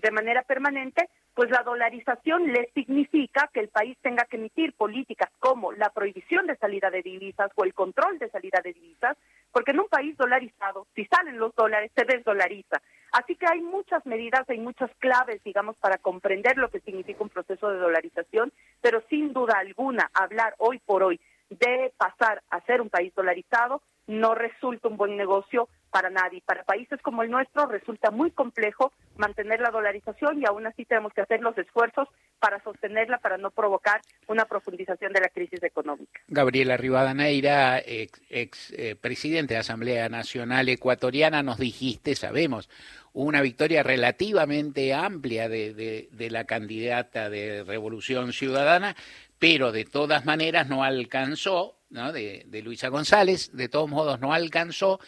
de 0.00 0.10
manera 0.10 0.42
permanente, 0.42 1.08
pues 1.34 1.50
la 1.50 1.62
dolarización 1.62 2.52
le 2.52 2.70
significa 2.74 3.48
que 3.52 3.60
el 3.60 3.68
país 3.68 3.96
tenga 4.02 4.24
que 4.24 4.36
emitir 4.36 4.74
políticas 4.74 5.30
como 5.38 5.72
la 5.72 5.90
prohibición 5.90 6.46
de 6.46 6.56
salida 6.56 6.90
de 6.90 7.02
divisas 7.02 7.50
o 7.54 7.64
el 7.64 7.72
control 7.72 8.18
de 8.18 8.30
salida 8.30 8.60
de 8.62 8.72
divisas, 8.72 9.16
porque 9.50 9.70
en 9.70 9.80
un 9.80 9.88
país 9.88 10.16
dolarizado, 10.16 10.86
si 10.94 11.04
salen 11.06 11.38
los 11.38 11.54
dólares, 11.54 11.90
se 11.94 12.04
desdolariza. 12.04 12.82
Así 13.12 13.34
que 13.36 13.46
hay 13.46 13.60
muchas 13.60 14.04
medidas, 14.06 14.48
hay 14.48 14.58
muchas 14.58 14.90
claves, 14.98 15.42
digamos, 15.44 15.76
para 15.76 15.98
comprender 15.98 16.56
lo 16.56 16.70
que 16.70 16.80
significa 16.80 17.22
un 17.22 17.30
proceso 17.30 17.68
de 17.68 17.78
dolarización, 17.78 18.52
pero 18.80 19.02
sin 19.08 19.32
duda 19.32 19.58
alguna, 19.58 20.10
hablar 20.14 20.54
hoy 20.58 20.78
por 20.78 21.02
hoy 21.02 21.20
de 21.50 21.92
pasar 21.96 22.42
a 22.50 22.60
ser 22.62 22.80
un 22.80 22.88
país 22.88 23.14
dolarizado 23.14 23.82
no 24.06 24.34
resulta 24.34 24.88
un 24.88 24.96
buen 24.96 25.16
negocio 25.16 25.68
para 25.92 26.10
nadie. 26.10 26.42
Para 26.44 26.64
países 26.64 27.00
como 27.02 27.22
el 27.22 27.30
nuestro 27.30 27.66
resulta 27.66 28.10
muy 28.10 28.32
complejo 28.32 28.92
mantener 29.16 29.60
la 29.60 29.70
dolarización 29.70 30.40
y 30.40 30.46
aún 30.46 30.66
así 30.66 30.84
tenemos 30.86 31.12
que 31.12 31.20
hacer 31.20 31.40
los 31.40 31.56
esfuerzos 31.56 32.08
para 32.40 32.60
sostenerla, 32.64 33.18
para 33.18 33.36
no 33.36 33.50
provocar 33.50 34.00
una 34.26 34.46
profundización 34.46 35.12
de 35.12 35.20
la 35.20 35.28
crisis 35.28 35.62
económica. 35.62 36.20
Gabriela 36.26 36.76
Rivadaneira, 36.76 37.78
ex, 37.78 38.20
ex 38.30 38.72
eh, 38.72 38.96
presidente 38.96 39.54
de 39.54 39.60
Asamblea 39.60 40.08
Nacional 40.08 40.68
Ecuatoriana, 40.70 41.42
nos 41.42 41.58
dijiste, 41.58 42.16
sabemos, 42.16 42.70
una 43.12 43.42
victoria 43.42 43.82
relativamente 43.82 44.94
amplia 44.94 45.48
de, 45.50 46.08
de 46.10 46.30
la 46.30 46.44
candidata 46.44 47.28
de 47.28 47.62
Revolución 47.64 48.32
Ciudadana, 48.32 48.96
pero 49.38 49.72
de 49.72 49.84
todas 49.84 50.24
maneras 50.24 50.68
no 50.68 50.84
alcanzó, 50.84 51.76
¿no? 51.90 52.12
De, 52.12 52.44
de, 52.46 52.62
Luisa 52.62 52.88
González, 52.88 53.50
de 53.52 53.68
todos 53.68 53.90
modos 53.90 54.20
no 54.20 54.32
alcanzó, 54.32 55.00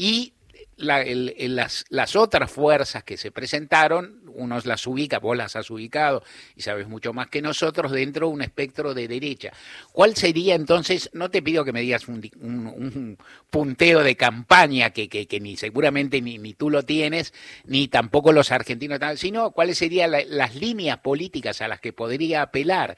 y 0.00 0.32
las, 0.78 1.84
las, 1.90 2.16
otras 2.16 2.50
fuerzas 2.50 3.04
que 3.04 3.18
se 3.18 3.30
presentaron, 3.30 4.22
unos 4.32 4.64
las 4.64 4.86
ubica, 4.86 5.18
vos 5.18 5.36
las 5.36 5.56
has 5.56 5.70
ubicado 5.70 6.22
y 6.56 6.62
sabes 6.62 6.88
mucho 6.88 7.12
más 7.12 7.28
que 7.28 7.42
nosotros, 7.42 7.92
dentro 7.92 8.28
de 8.28 8.32
un 8.32 8.40
espectro 8.40 8.94
de 8.94 9.06
derecha. 9.06 9.52
¿Cuál 9.92 10.16
sería 10.16 10.54
entonces, 10.54 11.10
no 11.12 11.30
te 11.30 11.42
pido 11.42 11.66
que 11.66 11.74
me 11.74 11.82
digas 11.82 12.08
un, 12.08 12.26
un, 12.40 12.66
un 12.66 13.18
punteo 13.50 14.02
de 14.02 14.16
campaña 14.16 14.88
que, 14.88 15.10
que, 15.10 15.26
que 15.26 15.38
ni 15.38 15.58
seguramente 15.58 16.22
ni, 16.22 16.38
ni, 16.38 16.54
tú 16.54 16.70
lo 16.70 16.82
tienes, 16.82 17.34
ni 17.66 17.88
tampoco 17.88 18.32
los 18.32 18.50
argentinos, 18.52 18.98
sino 19.16 19.50
cuáles 19.50 19.76
serían 19.76 20.12
la, 20.12 20.24
las 20.24 20.54
líneas 20.54 20.96
políticas 21.00 21.60
a 21.60 21.68
las 21.68 21.80
que 21.80 21.92
podría 21.92 22.40
apelar 22.40 22.96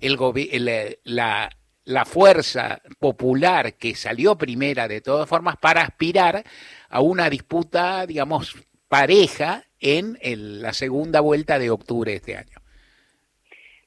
el, 0.00 0.18
el 0.50 0.98
la, 1.04 1.48
la 1.84 2.04
fuerza 2.04 2.80
popular 2.98 3.74
que 3.74 3.94
salió 3.94 4.36
primera 4.36 4.88
de 4.88 5.00
todas 5.00 5.28
formas 5.28 5.56
para 5.56 5.82
aspirar 5.82 6.44
a 6.88 7.00
una 7.00 7.28
disputa, 7.28 8.06
digamos, 8.06 8.56
pareja 8.88 9.64
en 9.80 10.16
la 10.62 10.72
segunda 10.72 11.20
vuelta 11.20 11.58
de 11.58 11.70
octubre 11.70 12.12
de 12.12 12.16
este 12.16 12.36
año? 12.36 12.58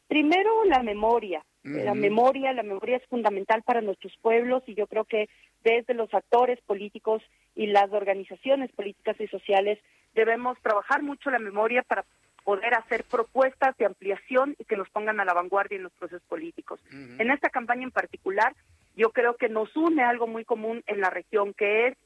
Primero, 0.08 0.66
la 0.66 0.84
memoria. 0.84 1.44
La 1.64 1.96
memoria, 1.96 2.54
la 2.54 2.62
memoria 2.62 2.98
es 2.98 3.08
fundamental 3.08 3.64
para 3.64 3.82
nuestros 3.82 4.14
pueblos 4.22 4.62
y 4.68 4.76
yo 4.76 4.86
creo 4.86 5.06
que 5.06 5.30
desde 5.64 5.96
los 5.96 6.14
actores 6.14 6.62
políticos 6.62 7.24
y 7.56 7.66
las 7.66 7.92
organizaciones 7.92 8.72
políticas 8.74 9.20
y 9.20 9.26
sociales 9.28 9.80
debemos 10.14 10.60
trabajar 10.62 11.02
mucho 11.02 11.32
la 11.32 11.40
memoria 11.40 11.82
para 11.82 12.06
poder 12.46 12.76
hacer 12.76 13.04
propuestas 13.04 13.76
de 13.78 13.86
ampliación 13.86 14.56
y 14.60 14.66
que 14.66 14.78
nos 14.78 14.88
pongan 14.90 15.20
a 15.20 15.26
la 15.26 15.34
vanguardia 15.34 15.78
en 15.78 15.84
los 15.84 15.92
procesos 15.94 16.26
políticos. 16.30 16.80
En 16.92 17.32
esta 17.32 17.50
campaña 17.50 17.84
en 17.84 17.92
particular, 17.92 18.56
yo 18.96 19.10
creo 19.10 19.36
que 19.36 19.50
nos 19.50 19.76
une 19.76 20.04
algo 20.04 20.28
muy 20.28 20.46
común 20.46 20.84
en 20.86 21.02
la 21.02 21.10
región, 21.10 21.54
que 21.56 21.88
es 21.88 21.98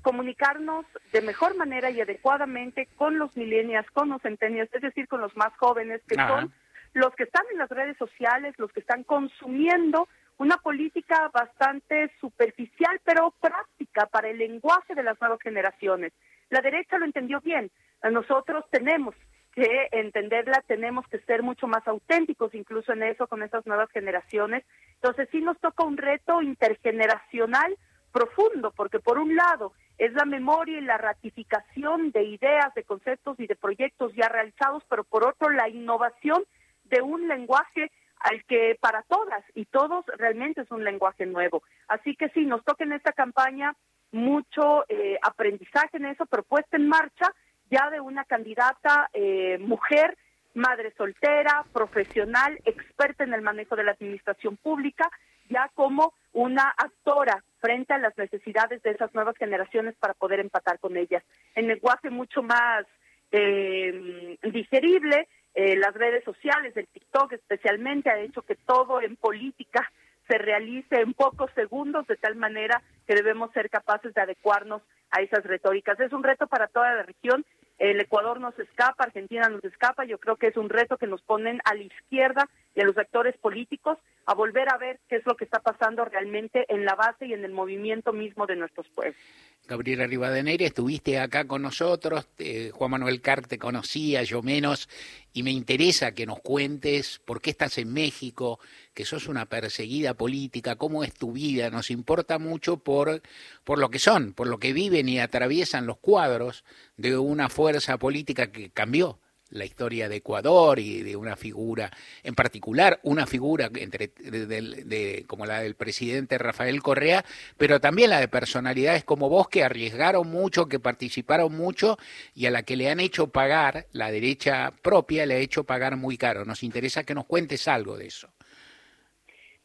comunicarnos 0.00 0.86
de 1.12 1.20
mejor 1.20 1.54
manera 1.56 1.90
y 1.90 2.00
adecuadamente 2.00 2.88
con 2.96 3.18
los 3.18 3.36
millennials, 3.36 3.88
con 3.90 4.08
los 4.08 4.22
centenios, 4.22 4.68
es 4.72 4.82
decir, 4.82 5.06
con 5.06 5.20
los 5.20 5.36
más 5.36 5.54
jóvenes, 5.58 6.00
que 6.08 6.16
son 6.16 6.52
los 6.94 7.14
que 7.14 7.24
están 7.24 7.44
en 7.52 7.58
las 7.58 7.68
redes 7.68 7.96
sociales, 7.98 8.54
los 8.56 8.72
que 8.72 8.80
están 8.80 9.04
consumiendo 9.04 10.08
una 10.38 10.56
política 10.56 11.30
bastante 11.32 12.10
superficial, 12.20 13.00
pero 13.04 13.34
práctica 13.38 14.06
para 14.06 14.30
el 14.30 14.38
lenguaje 14.38 14.94
de 14.94 15.02
las 15.02 15.20
nuevas 15.20 15.40
generaciones. 15.42 16.12
La 16.48 16.62
derecha 16.62 16.98
lo 16.98 17.04
entendió 17.04 17.40
bien. 17.40 17.70
Nosotros 18.10 18.64
tenemos 18.70 19.14
que 19.54 19.88
entenderla 19.92 20.62
tenemos 20.66 21.06
que 21.08 21.20
ser 21.20 21.42
mucho 21.42 21.66
más 21.66 21.86
auténticos, 21.86 22.54
incluso 22.54 22.92
en 22.92 23.04
eso, 23.04 23.26
con 23.26 23.42
estas 23.42 23.66
nuevas 23.66 23.90
generaciones. 23.90 24.64
Entonces 24.96 25.28
sí 25.30 25.40
nos 25.40 25.58
toca 25.60 25.84
un 25.84 25.96
reto 25.96 26.42
intergeneracional 26.42 27.76
profundo, 28.12 28.72
porque 28.76 29.00
por 29.00 29.18
un 29.18 29.34
lado 29.34 29.72
es 29.98 30.12
la 30.12 30.24
memoria 30.24 30.78
y 30.78 30.82
la 30.82 30.98
ratificación 30.98 32.10
de 32.10 32.24
ideas, 32.24 32.74
de 32.74 32.84
conceptos 32.84 33.38
y 33.38 33.46
de 33.46 33.56
proyectos 33.56 34.12
ya 34.14 34.28
realizados, 34.28 34.82
pero 34.88 35.04
por 35.04 35.26
otro 35.26 35.50
la 35.50 35.68
innovación 35.68 36.44
de 36.84 37.02
un 37.02 37.28
lenguaje 37.28 37.90
al 38.18 38.44
que 38.44 38.76
para 38.80 39.02
todas 39.02 39.44
y 39.54 39.66
todos 39.66 40.04
realmente 40.16 40.62
es 40.62 40.70
un 40.70 40.82
lenguaje 40.82 41.26
nuevo. 41.26 41.62
Así 41.88 42.16
que 42.16 42.28
sí, 42.30 42.44
nos 42.44 42.64
toca 42.64 42.84
en 42.84 42.92
esta 42.92 43.12
campaña 43.12 43.74
mucho 44.12 44.84
eh, 44.88 45.18
aprendizaje 45.22 45.96
en 45.96 46.06
eso, 46.06 46.24
pero 46.26 46.42
puesta 46.42 46.76
en 46.76 46.88
marcha 46.88 47.32
ya 47.70 47.90
de 47.90 48.00
una 48.00 48.24
candidata 48.24 49.10
eh, 49.12 49.58
mujer, 49.58 50.16
madre 50.54 50.92
soltera, 50.96 51.64
profesional, 51.72 52.58
experta 52.64 53.24
en 53.24 53.34
el 53.34 53.42
manejo 53.42 53.76
de 53.76 53.84
la 53.84 53.92
administración 53.92 54.56
pública, 54.56 55.10
ya 55.48 55.70
como 55.74 56.14
una 56.32 56.68
actora 56.76 57.42
frente 57.60 57.94
a 57.94 57.98
las 57.98 58.16
necesidades 58.16 58.82
de 58.82 58.90
esas 58.90 59.14
nuevas 59.14 59.36
generaciones 59.36 59.94
para 59.96 60.14
poder 60.14 60.40
empatar 60.40 60.78
con 60.78 60.96
ellas. 60.96 61.22
En 61.54 61.68
lenguaje 61.68 62.10
mucho 62.10 62.42
más 62.42 62.86
eh, 63.32 64.38
digerible, 64.42 65.28
eh, 65.54 65.76
las 65.76 65.94
redes 65.94 66.24
sociales, 66.24 66.76
el 66.76 66.86
TikTok 66.88 67.32
especialmente, 67.32 68.10
ha 68.10 68.18
hecho 68.18 68.42
que 68.42 68.56
todo 68.56 69.00
en 69.00 69.16
política 69.16 69.90
se 70.28 70.38
realice 70.38 71.00
en 71.00 71.14
pocos 71.14 71.50
segundos, 71.54 72.06
de 72.06 72.16
tal 72.16 72.36
manera 72.36 72.82
que 73.06 73.14
debemos 73.14 73.52
ser 73.52 73.70
capaces 73.70 74.14
de 74.14 74.20
adecuarnos 74.20 74.82
a 75.10 75.20
esas 75.20 75.44
retóricas. 75.44 75.98
Es 76.00 76.12
un 76.12 76.22
reto 76.22 76.46
para 76.46 76.66
toda 76.68 76.94
la 76.94 77.02
región. 77.02 77.44
El 77.78 78.00
Ecuador 78.00 78.40
nos 78.40 78.58
escapa, 78.58 79.04
Argentina 79.04 79.48
nos 79.48 79.64
escapa. 79.64 80.04
Yo 80.04 80.18
creo 80.18 80.36
que 80.36 80.48
es 80.48 80.56
un 80.56 80.68
reto 80.68 80.96
que 80.96 81.06
nos 81.06 81.22
ponen 81.22 81.60
a 81.64 81.74
la 81.74 81.82
izquierda 81.82 82.48
y 82.74 82.80
a 82.80 82.84
los 82.84 82.96
actores 82.98 83.36
políticos 83.38 83.98
a 84.26 84.34
volver 84.34 84.68
a 84.68 84.78
ver 84.78 85.00
qué 85.08 85.16
es 85.16 85.26
lo 85.26 85.36
que 85.36 85.44
está 85.44 85.60
pasando 85.60 86.04
realmente 86.04 86.64
en 86.68 86.84
la 86.84 86.94
base 86.94 87.26
y 87.26 87.32
en 87.32 87.44
el 87.44 87.52
movimiento 87.52 88.12
mismo 88.12 88.46
de 88.46 88.56
nuestros 88.56 88.88
pueblos. 88.88 89.20
Gabriela 89.66 90.06
Rivadeneira, 90.06 90.66
estuviste 90.66 91.18
acá 91.18 91.46
con 91.46 91.62
nosotros, 91.62 92.28
Juan 92.72 92.90
Manuel 92.90 93.22
Carr 93.22 93.46
te 93.46 93.58
conocía, 93.58 94.22
yo 94.22 94.42
menos, 94.42 94.90
y 95.32 95.42
me 95.42 95.52
interesa 95.52 96.12
que 96.12 96.26
nos 96.26 96.40
cuentes 96.40 97.20
por 97.24 97.40
qué 97.40 97.50
estás 97.50 97.78
en 97.78 97.90
México, 97.90 98.60
que 98.92 99.06
sos 99.06 99.26
una 99.26 99.46
perseguida 99.46 100.12
política, 100.14 100.76
cómo 100.76 101.02
es 101.02 101.14
tu 101.14 101.32
vida, 101.32 101.70
nos 101.70 101.90
importa 101.90 102.38
mucho 102.38 102.76
por, 102.76 103.22
por 103.64 103.78
lo 103.78 103.88
que 103.88 103.98
son, 103.98 104.34
por 104.34 104.48
lo 104.48 104.58
que 104.58 104.74
viven 104.74 105.08
y 105.08 105.18
atraviesan 105.18 105.86
los 105.86 105.96
cuadros 105.96 106.62
de 106.98 107.16
una 107.16 107.48
fuerza 107.48 107.96
política 107.96 108.52
que 108.52 108.68
cambió 108.68 109.18
la 109.54 109.64
historia 109.64 110.08
de 110.08 110.16
Ecuador 110.16 110.78
y 110.78 111.02
de 111.02 111.16
una 111.16 111.36
figura, 111.36 111.90
en 112.22 112.34
particular 112.34 113.00
una 113.02 113.26
figura 113.26 113.70
entre, 113.74 114.08
de, 114.08 115.24
como 115.26 115.46
la 115.46 115.60
del 115.60 115.76
presidente 115.76 116.36
Rafael 116.38 116.82
Correa, 116.82 117.24
pero 117.56 117.80
también 117.80 118.10
la 118.10 118.20
de 118.20 118.28
personalidades 118.28 119.04
como 119.04 119.28
vos 119.28 119.48
que 119.48 119.64
arriesgaron 119.64 120.28
mucho, 120.28 120.68
que 120.68 120.80
participaron 120.80 121.56
mucho 121.56 121.98
y 122.34 122.46
a 122.46 122.50
la 122.50 122.64
que 122.64 122.76
le 122.76 122.90
han 122.90 123.00
hecho 123.00 123.28
pagar, 123.28 123.86
la 123.92 124.10
derecha 124.10 124.72
propia 124.82 125.24
le 125.24 125.34
ha 125.34 125.38
hecho 125.38 125.64
pagar 125.64 125.96
muy 125.96 126.18
caro. 126.18 126.44
Nos 126.44 126.62
interesa 126.62 127.04
que 127.04 127.14
nos 127.14 127.26
cuentes 127.26 127.68
algo 127.68 127.96
de 127.96 128.08
eso. 128.08 128.33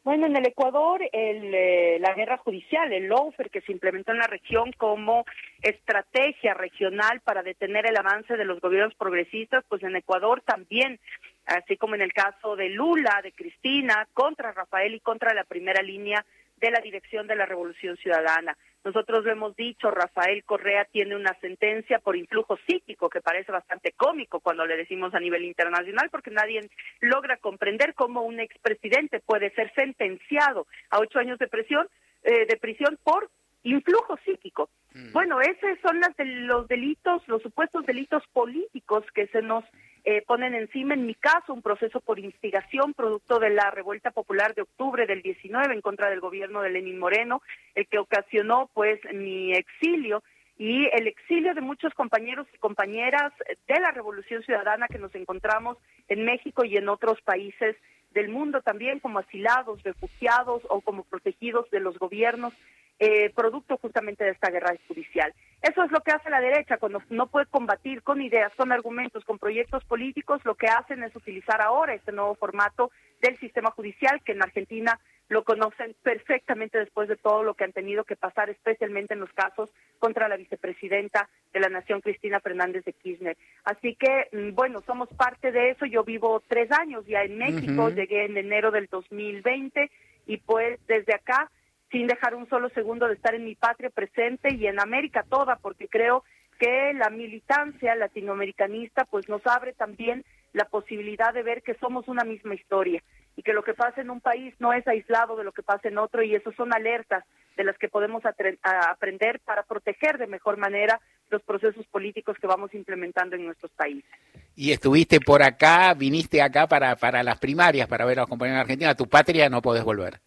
Bueno, 0.02 0.26
en 0.26 0.34
el 0.34 0.46
Ecuador, 0.46 1.02
el, 1.12 1.54
eh, 1.54 1.98
la 2.00 2.14
guerra 2.14 2.38
judicial, 2.38 2.90
el 2.90 3.08
lawfare 3.08 3.50
que 3.50 3.60
se 3.60 3.72
implementó 3.72 4.12
en 4.12 4.18
la 4.18 4.26
región 4.26 4.72
como 4.78 5.26
estrategia 5.60 6.54
regional 6.54 7.20
para 7.20 7.42
detener 7.42 7.86
el 7.86 7.98
avance 7.98 8.34
de 8.34 8.46
los 8.46 8.62
gobiernos 8.62 8.94
progresistas, 8.94 9.62
pues 9.68 9.82
en 9.82 9.94
Ecuador 9.94 10.40
también, 10.40 10.98
así 11.44 11.76
como 11.76 11.96
en 11.96 12.00
el 12.00 12.14
caso 12.14 12.56
de 12.56 12.70
Lula, 12.70 13.20
de 13.22 13.32
Cristina, 13.32 14.08
contra 14.14 14.52
Rafael 14.52 14.94
y 14.94 15.00
contra 15.00 15.34
la 15.34 15.44
primera 15.44 15.82
línea 15.82 16.24
de 16.56 16.70
la 16.70 16.80
dirección 16.80 17.26
de 17.26 17.36
la 17.36 17.44
Revolución 17.44 17.98
Ciudadana. 17.98 18.56
Nosotros 18.82 19.24
lo 19.24 19.32
hemos 19.32 19.54
dicho, 19.56 19.90
Rafael 19.90 20.42
Correa 20.44 20.86
tiene 20.86 21.14
una 21.14 21.34
sentencia 21.40 21.98
por 21.98 22.16
influjo 22.16 22.58
psíquico 22.66 23.10
que 23.10 23.20
parece 23.20 23.52
bastante 23.52 23.92
cómico 23.92 24.40
cuando 24.40 24.64
le 24.64 24.76
decimos 24.76 25.14
a 25.14 25.20
nivel 25.20 25.44
internacional, 25.44 26.08
porque 26.10 26.30
nadie 26.30 26.60
logra 27.00 27.36
comprender 27.36 27.94
cómo 27.94 28.22
un 28.22 28.40
expresidente 28.40 29.20
puede 29.20 29.50
ser 29.50 29.70
sentenciado 29.74 30.66
a 30.90 30.98
ocho 30.98 31.18
años 31.18 31.38
de 31.38 31.48
prisión, 31.48 31.88
eh, 32.22 32.46
de 32.46 32.56
prisión 32.56 32.98
por 33.02 33.30
influjo 33.62 34.16
psíquico. 34.24 34.70
Mm. 34.94 35.12
Bueno, 35.12 35.40
esos 35.40 35.78
son 35.82 36.00
los 36.46 36.68
delitos, 36.68 37.26
los 37.28 37.42
supuestos 37.42 37.86
delitos 37.86 38.22
políticos 38.32 39.04
que 39.14 39.26
se 39.28 39.42
nos 39.42 39.64
eh, 40.04 40.22
ponen 40.26 40.54
encima, 40.54 40.94
en 40.94 41.06
mi 41.06 41.14
caso, 41.14 41.52
un 41.52 41.62
proceso 41.62 42.00
por 42.00 42.18
instigación 42.18 42.94
producto 42.94 43.38
de 43.38 43.50
la 43.50 43.70
revuelta 43.70 44.10
popular 44.10 44.54
de 44.54 44.62
octubre 44.62 45.06
del 45.06 45.22
19 45.22 45.74
en 45.74 45.82
contra 45.82 46.08
del 46.08 46.20
gobierno 46.20 46.62
de 46.62 46.70
Lenín 46.70 46.98
Moreno, 46.98 47.42
el 47.74 47.86
que 47.86 47.98
ocasionó 47.98 48.70
pues 48.72 48.98
mi 49.12 49.52
exilio 49.52 50.22
y 50.60 50.90
el 50.92 51.06
exilio 51.06 51.54
de 51.54 51.62
muchos 51.62 51.94
compañeros 51.94 52.46
y 52.52 52.58
compañeras 52.58 53.32
de 53.66 53.80
la 53.80 53.92
Revolución 53.92 54.42
Ciudadana 54.42 54.88
que 54.88 54.98
nos 54.98 55.14
encontramos 55.14 55.78
en 56.06 56.26
México 56.26 56.66
y 56.66 56.76
en 56.76 56.90
otros 56.90 57.18
países 57.22 57.76
del 58.10 58.28
mundo 58.28 58.60
también 58.60 59.00
como 59.00 59.20
asilados, 59.20 59.82
refugiados 59.82 60.60
o 60.68 60.82
como 60.82 61.04
protegidos 61.04 61.70
de 61.70 61.80
los 61.80 61.98
gobiernos 61.98 62.52
eh, 62.98 63.30
producto 63.34 63.78
justamente 63.78 64.22
de 64.22 64.32
esta 64.32 64.50
guerra 64.50 64.74
judicial. 64.86 65.32
Eso 65.62 65.82
es 65.82 65.90
lo 65.90 66.00
que 66.00 66.10
hace 66.10 66.28
la 66.28 66.42
derecha 66.42 66.76
cuando 66.76 67.02
no 67.08 67.28
puede 67.28 67.46
combatir 67.46 68.02
con 68.02 68.20
ideas, 68.20 68.52
con 68.54 68.70
argumentos, 68.70 69.24
con 69.24 69.38
proyectos 69.38 69.82
políticos, 69.86 70.42
lo 70.44 70.56
que 70.56 70.66
hacen 70.66 71.02
es 71.02 71.16
utilizar 71.16 71.62
ahora 71.62 71.94
este 71.94 72.12
nuevo 72.12 72.34
formato 72.34 72.90
del 73.22 73.38
sistema 73.38 73.70
judicial 73.70 74.20
que 74.22 74.32
en 74.32 74.42
Argentina 74.42 75.00
lo 75.30 75.44
conocen 75.44 75.94
perfectamente 76.02 76.76
después 76.76 77.08
de 77.08 77.16
todo 77.16 77.44
lo 77.44 77.54
que 77.54 77.62
han 77.62 77.72
tenido 77.72 78.02
que 78.02 78.16
pasar, 78.16 78.50
especialmente 78.50 79.14
en 79.14 79.20
los 79.20 79.32
casos 79.32 79.70
contra 80.00 80.28
la 80.28 80.36
vicepresidenta 80.36 81.28
de 81.52 81.60
la 81.60 81.68
Nación, 81.68 82.00
Cristina 82.00 82.40
Fernández 82.40 82.84
de 82.84 82.92
Kirchner. 82.92 83.36
Así 83.62 83.94
que, 83.94 84.26
mm, 84.32 84.56
bueno, 84.56 84.80
somos 84.80 85.08
parte 85.10 85.52
de 85.52 85.70
eso. 85.70 85.86
Yo 85.86 86.02
vivo 86.02 86.42
tres 86.48 86.68
años 86.72 87.06
ya 87.06 87.22
en 87.22 87.38
México, 87.38 87.90
llegué 87.90 88.24
en 88.24 88.36
enero 88.36 88.72
del 88.72 88.88
2020 88.90 89.88
y 90.26 90.38
pues 90.38 90.80
desde 90.88 91.14
acá 91.14 91.48
sin 91.92 92.08
dejar 92.08 92.34
un 92.34 92.48
solo 92.48 92.68
segundo 92.70 93.06
de 93.06 93.14
estar 93.14 93.34
en 93.34 93.44
mi 93.44 93.54
patria 93.54 93.90
presente 93.90 94.52
y 94.52 94.66
en 94.66 94.80
América 94.80 95.24
toda, 95.28 95.56
porque 95.56 95.86
creo 95.86 96.24
que 96.58 96.92
la 96.94 97.08
militancia 97.08 97.94
latinoamericanista 97.94 99.04
pues 99.04 99.28
nos 99.28 99.46
abre 99.46 99.74
también 99.74 100.24
la 100.52 100.64
posibilidad 100.64 101.32
de 101.32 101.44
ver 101.44 101.62
que 101.62 101.74
somos 101.74 102.08
una 102.08 102.24
misma 102.24 102.54
historia 102.54 103.00
y 103.40 103.42
que 103.42 103.54
lo 103.54 103.62
que 103.62 103.72
pasa 103.72 104.02
en 104.02 104.10
un 104.10 104.20
país 104.20 104.54
no 104.58 104.74
es 104.74 104.86
aislado 104.86 105.34
de 105.34 105.44
lo 105.44 105.52
que 105.52 105.62
pasa 105.62 105.88
en 105.88 105.96
otro 105.96 106.22
y 106.22 106.34
eso 106.34 106.52
son 106.52 106.74
alertas 106.74 107.24
de 107.56 107.64
las 107.64 107.78
que 107.78 107.88
podemos 107.88 108.22
aprender 108.26 109.40
para 109.40 109.62
proteger 109.62 110.18
de 110.18 110.26
mejor 110.26 110.58
manera 110.58 111.00
los 111.30 111.40
procesos 111.42 111.86
políticos 111.86 112.36
que 112.38 112.46
vamos 112.46 112.74
implementando 112.74 113.36
en 113.36 113.46
nuestros 113.46 113.72
países. 113.72 114.10
Y 114.56 114.72
estuviste 114.72 115.20
por 115.20 115.42
acá, 115.42 115.94
viniste 115.94 116.42
acá 116.42 116.66
para, 116.66 116.94
para 116.96 117.22
las 117.22 117.38
primarias, 117.38 117.88
para 117.88 118.04
ver 118.04 118.18
a 118.18 118.22
los 118.22 118.28
compañeros 118.28 118.58
de 118.58 118.60
Argentina. 118.60 118.90
A 118.90 118.94
tu 118.94 119.06
patria 119.06 119.48
no 119.48 119.62
podés 119.62 119.84
volver. 119.84 120.20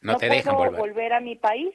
No, 0.00 0.16
te 0.16 0.28
puedo 0.28 0.70
volver. 0.70 1.14
a 1.14 1.20
mi 1.20 1.34
país. 1.34 1.74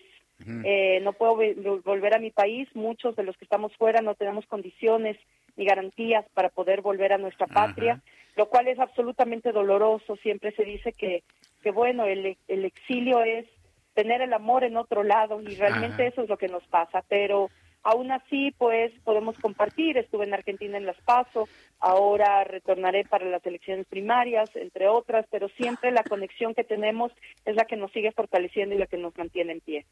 Eh, 0.63 1.01
no 1.01 1.11
puedo 1.11 1.35
volver 1.83 2.15
a 2.15 2.19
mi 2.19 2.31
país. 2.31 2.69
Muchos 2.73 3.17
de 3.17 3.23
los 3.23 3.35
que 3.35 3.43
estamos 3.43 3.75
fuera 3.75 3.99
no 3.99 4.15
tenemos 4.15 4.45
condiciones 4.45 5.17
ni 5.57 5.65
garantías 5.65 6.23
para 6.33 6.47
poder 6.47 6.79
volver 6.79 7.11
a 7.11 7.17
nuestra 7.17 7.47
patria, 7.47 8.01
lo 8.37 8.47
cual 8.47 8.69
es 8.69 8.79
absolutamente 8.79 9.51
doloroso. 9.51 10.15
Siempre 10.17 10.51
se 10.51 10.63
dice 10.63 10.93
que, 10.93 11.23
que 11.61 11.71
bueno, 11.71 12.05
el, 12.05 12.37
el 12.47 12.65
exilio 12.65 13.21
es 13.23 13.45
tener 13.93 14.21
el 14.21 14.31
amor 14.31 14.63
en 14.63 14.77
otro 14.77 15.03
lado 15.03 15.41
y 15.41 15.55
realmente 15.55 16.07
eso 16.07 16.21
es 16.21 16.29
lo 16.29 16.37
que 16.37 16.47
nos 16.47 16.65
pasa. 16.67 17.03
Pero 17.09 17.49
Aún 17.87 18.11
así, 18.11 18.53
pues 18.57 18.91
podemos 19.05 19.39
compartir. 19.39 19.97
Estuve 19.97 20.25
en 20.25 20.33
Argentina 20.33 20.77
en 20.77 20.85
Las 20.85 20.99
Paso, 21.03 21.47
ahora 21.79 22.43
retornaré 22.43 23.05
para 23.05 23.25
las 23.25 23.45
elecciones 23.45 23.85
primarias, 23.87 24.49
entre 24.55 24.87
otras, 24.87 25.25
pero 25.29 25.47
siempre 25.49 25.91
la 25.91 26.03
conexión 26.03 26.53
que 26.53 26.63
tenemos 26.63 27.11
es 27.45 27.55
la 27.55 27.65
que 27.65 27.75
nos 27.75 27.91
sigue 27.91 28.11
fortaleciendo 28.11 28.75
y 28.75 28.77
la 28.77 28.87
que 28.87 28.97
nos 28.97 29.15
mantiene 29.17 29.53
en 29.53 29.61
pie. 29.61 29.85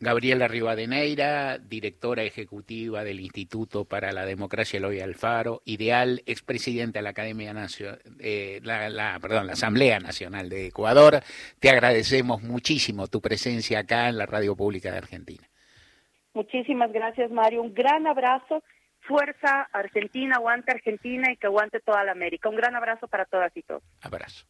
Gabriela 0.00 0.48
Rivadeneira, 0.48 1.58
directora 1.58 2.22
ejecutiva 2.22 3.04
del 3.04 3.20
Instituto 3.20 3.84
para 3.84 4.12
la 4.12 4.24
Democracia 4.24 4.78
Eloy 4.78 5.00
Alfaro, 5.00 5.62
ideal 5.64 6.22
expresidente 6.26 6.98
de 6.98 7.02
la 7.02 7.10
Academia 7.10 7.52
Nacional, 7.52 8.00
eh, 8.18 8.60
la, 8.62 9.18
perdón, 9.20 9.46
la 9.46 9.52
Asamblea 9.52 10.00
Nacional 10.00 10.48
de 10.48 10.66
Ecuador. 10.66 11.20
Te 11.58 11.70
agradecemos 11.70 12.42
muchísimo 12.42 13.06
tu 13.06 13.20
presencia 13.20 13.80
acá 13.80 14.08
en 14.08 14.18
la 14.18 14.26
Radio 14.26 14.56
Pública 14.56 14.90
de 14.90 14.98
Argentina. 14.98 15.46
Muchísimas 16.32 16.92
gracias, 16.92 17.30
Mario. 17.30 17.62
Un 17.62 17.74
gran 17.74 18.06
abrazo. 18.06 18.62
Fuerza 19.00 19.68
Argentina, 19.72 20.36
aguante 20.36 20.72
Argentina 20.72 21.32
y 21.32 21.36
que 21.36 21.46
aguante 21.46 21.80
toda 21.80 22.04
la 22.04 22.12
América. 22.12 22.48
Un 22.48 22.56
gran 22.56 22.76
abrazo 22.76 23.08
para 23.08 23.24
todas 23.24 23.56
y 23.56 23.62
todos. 23.62 23.82
Abrazo. 24.02 24.46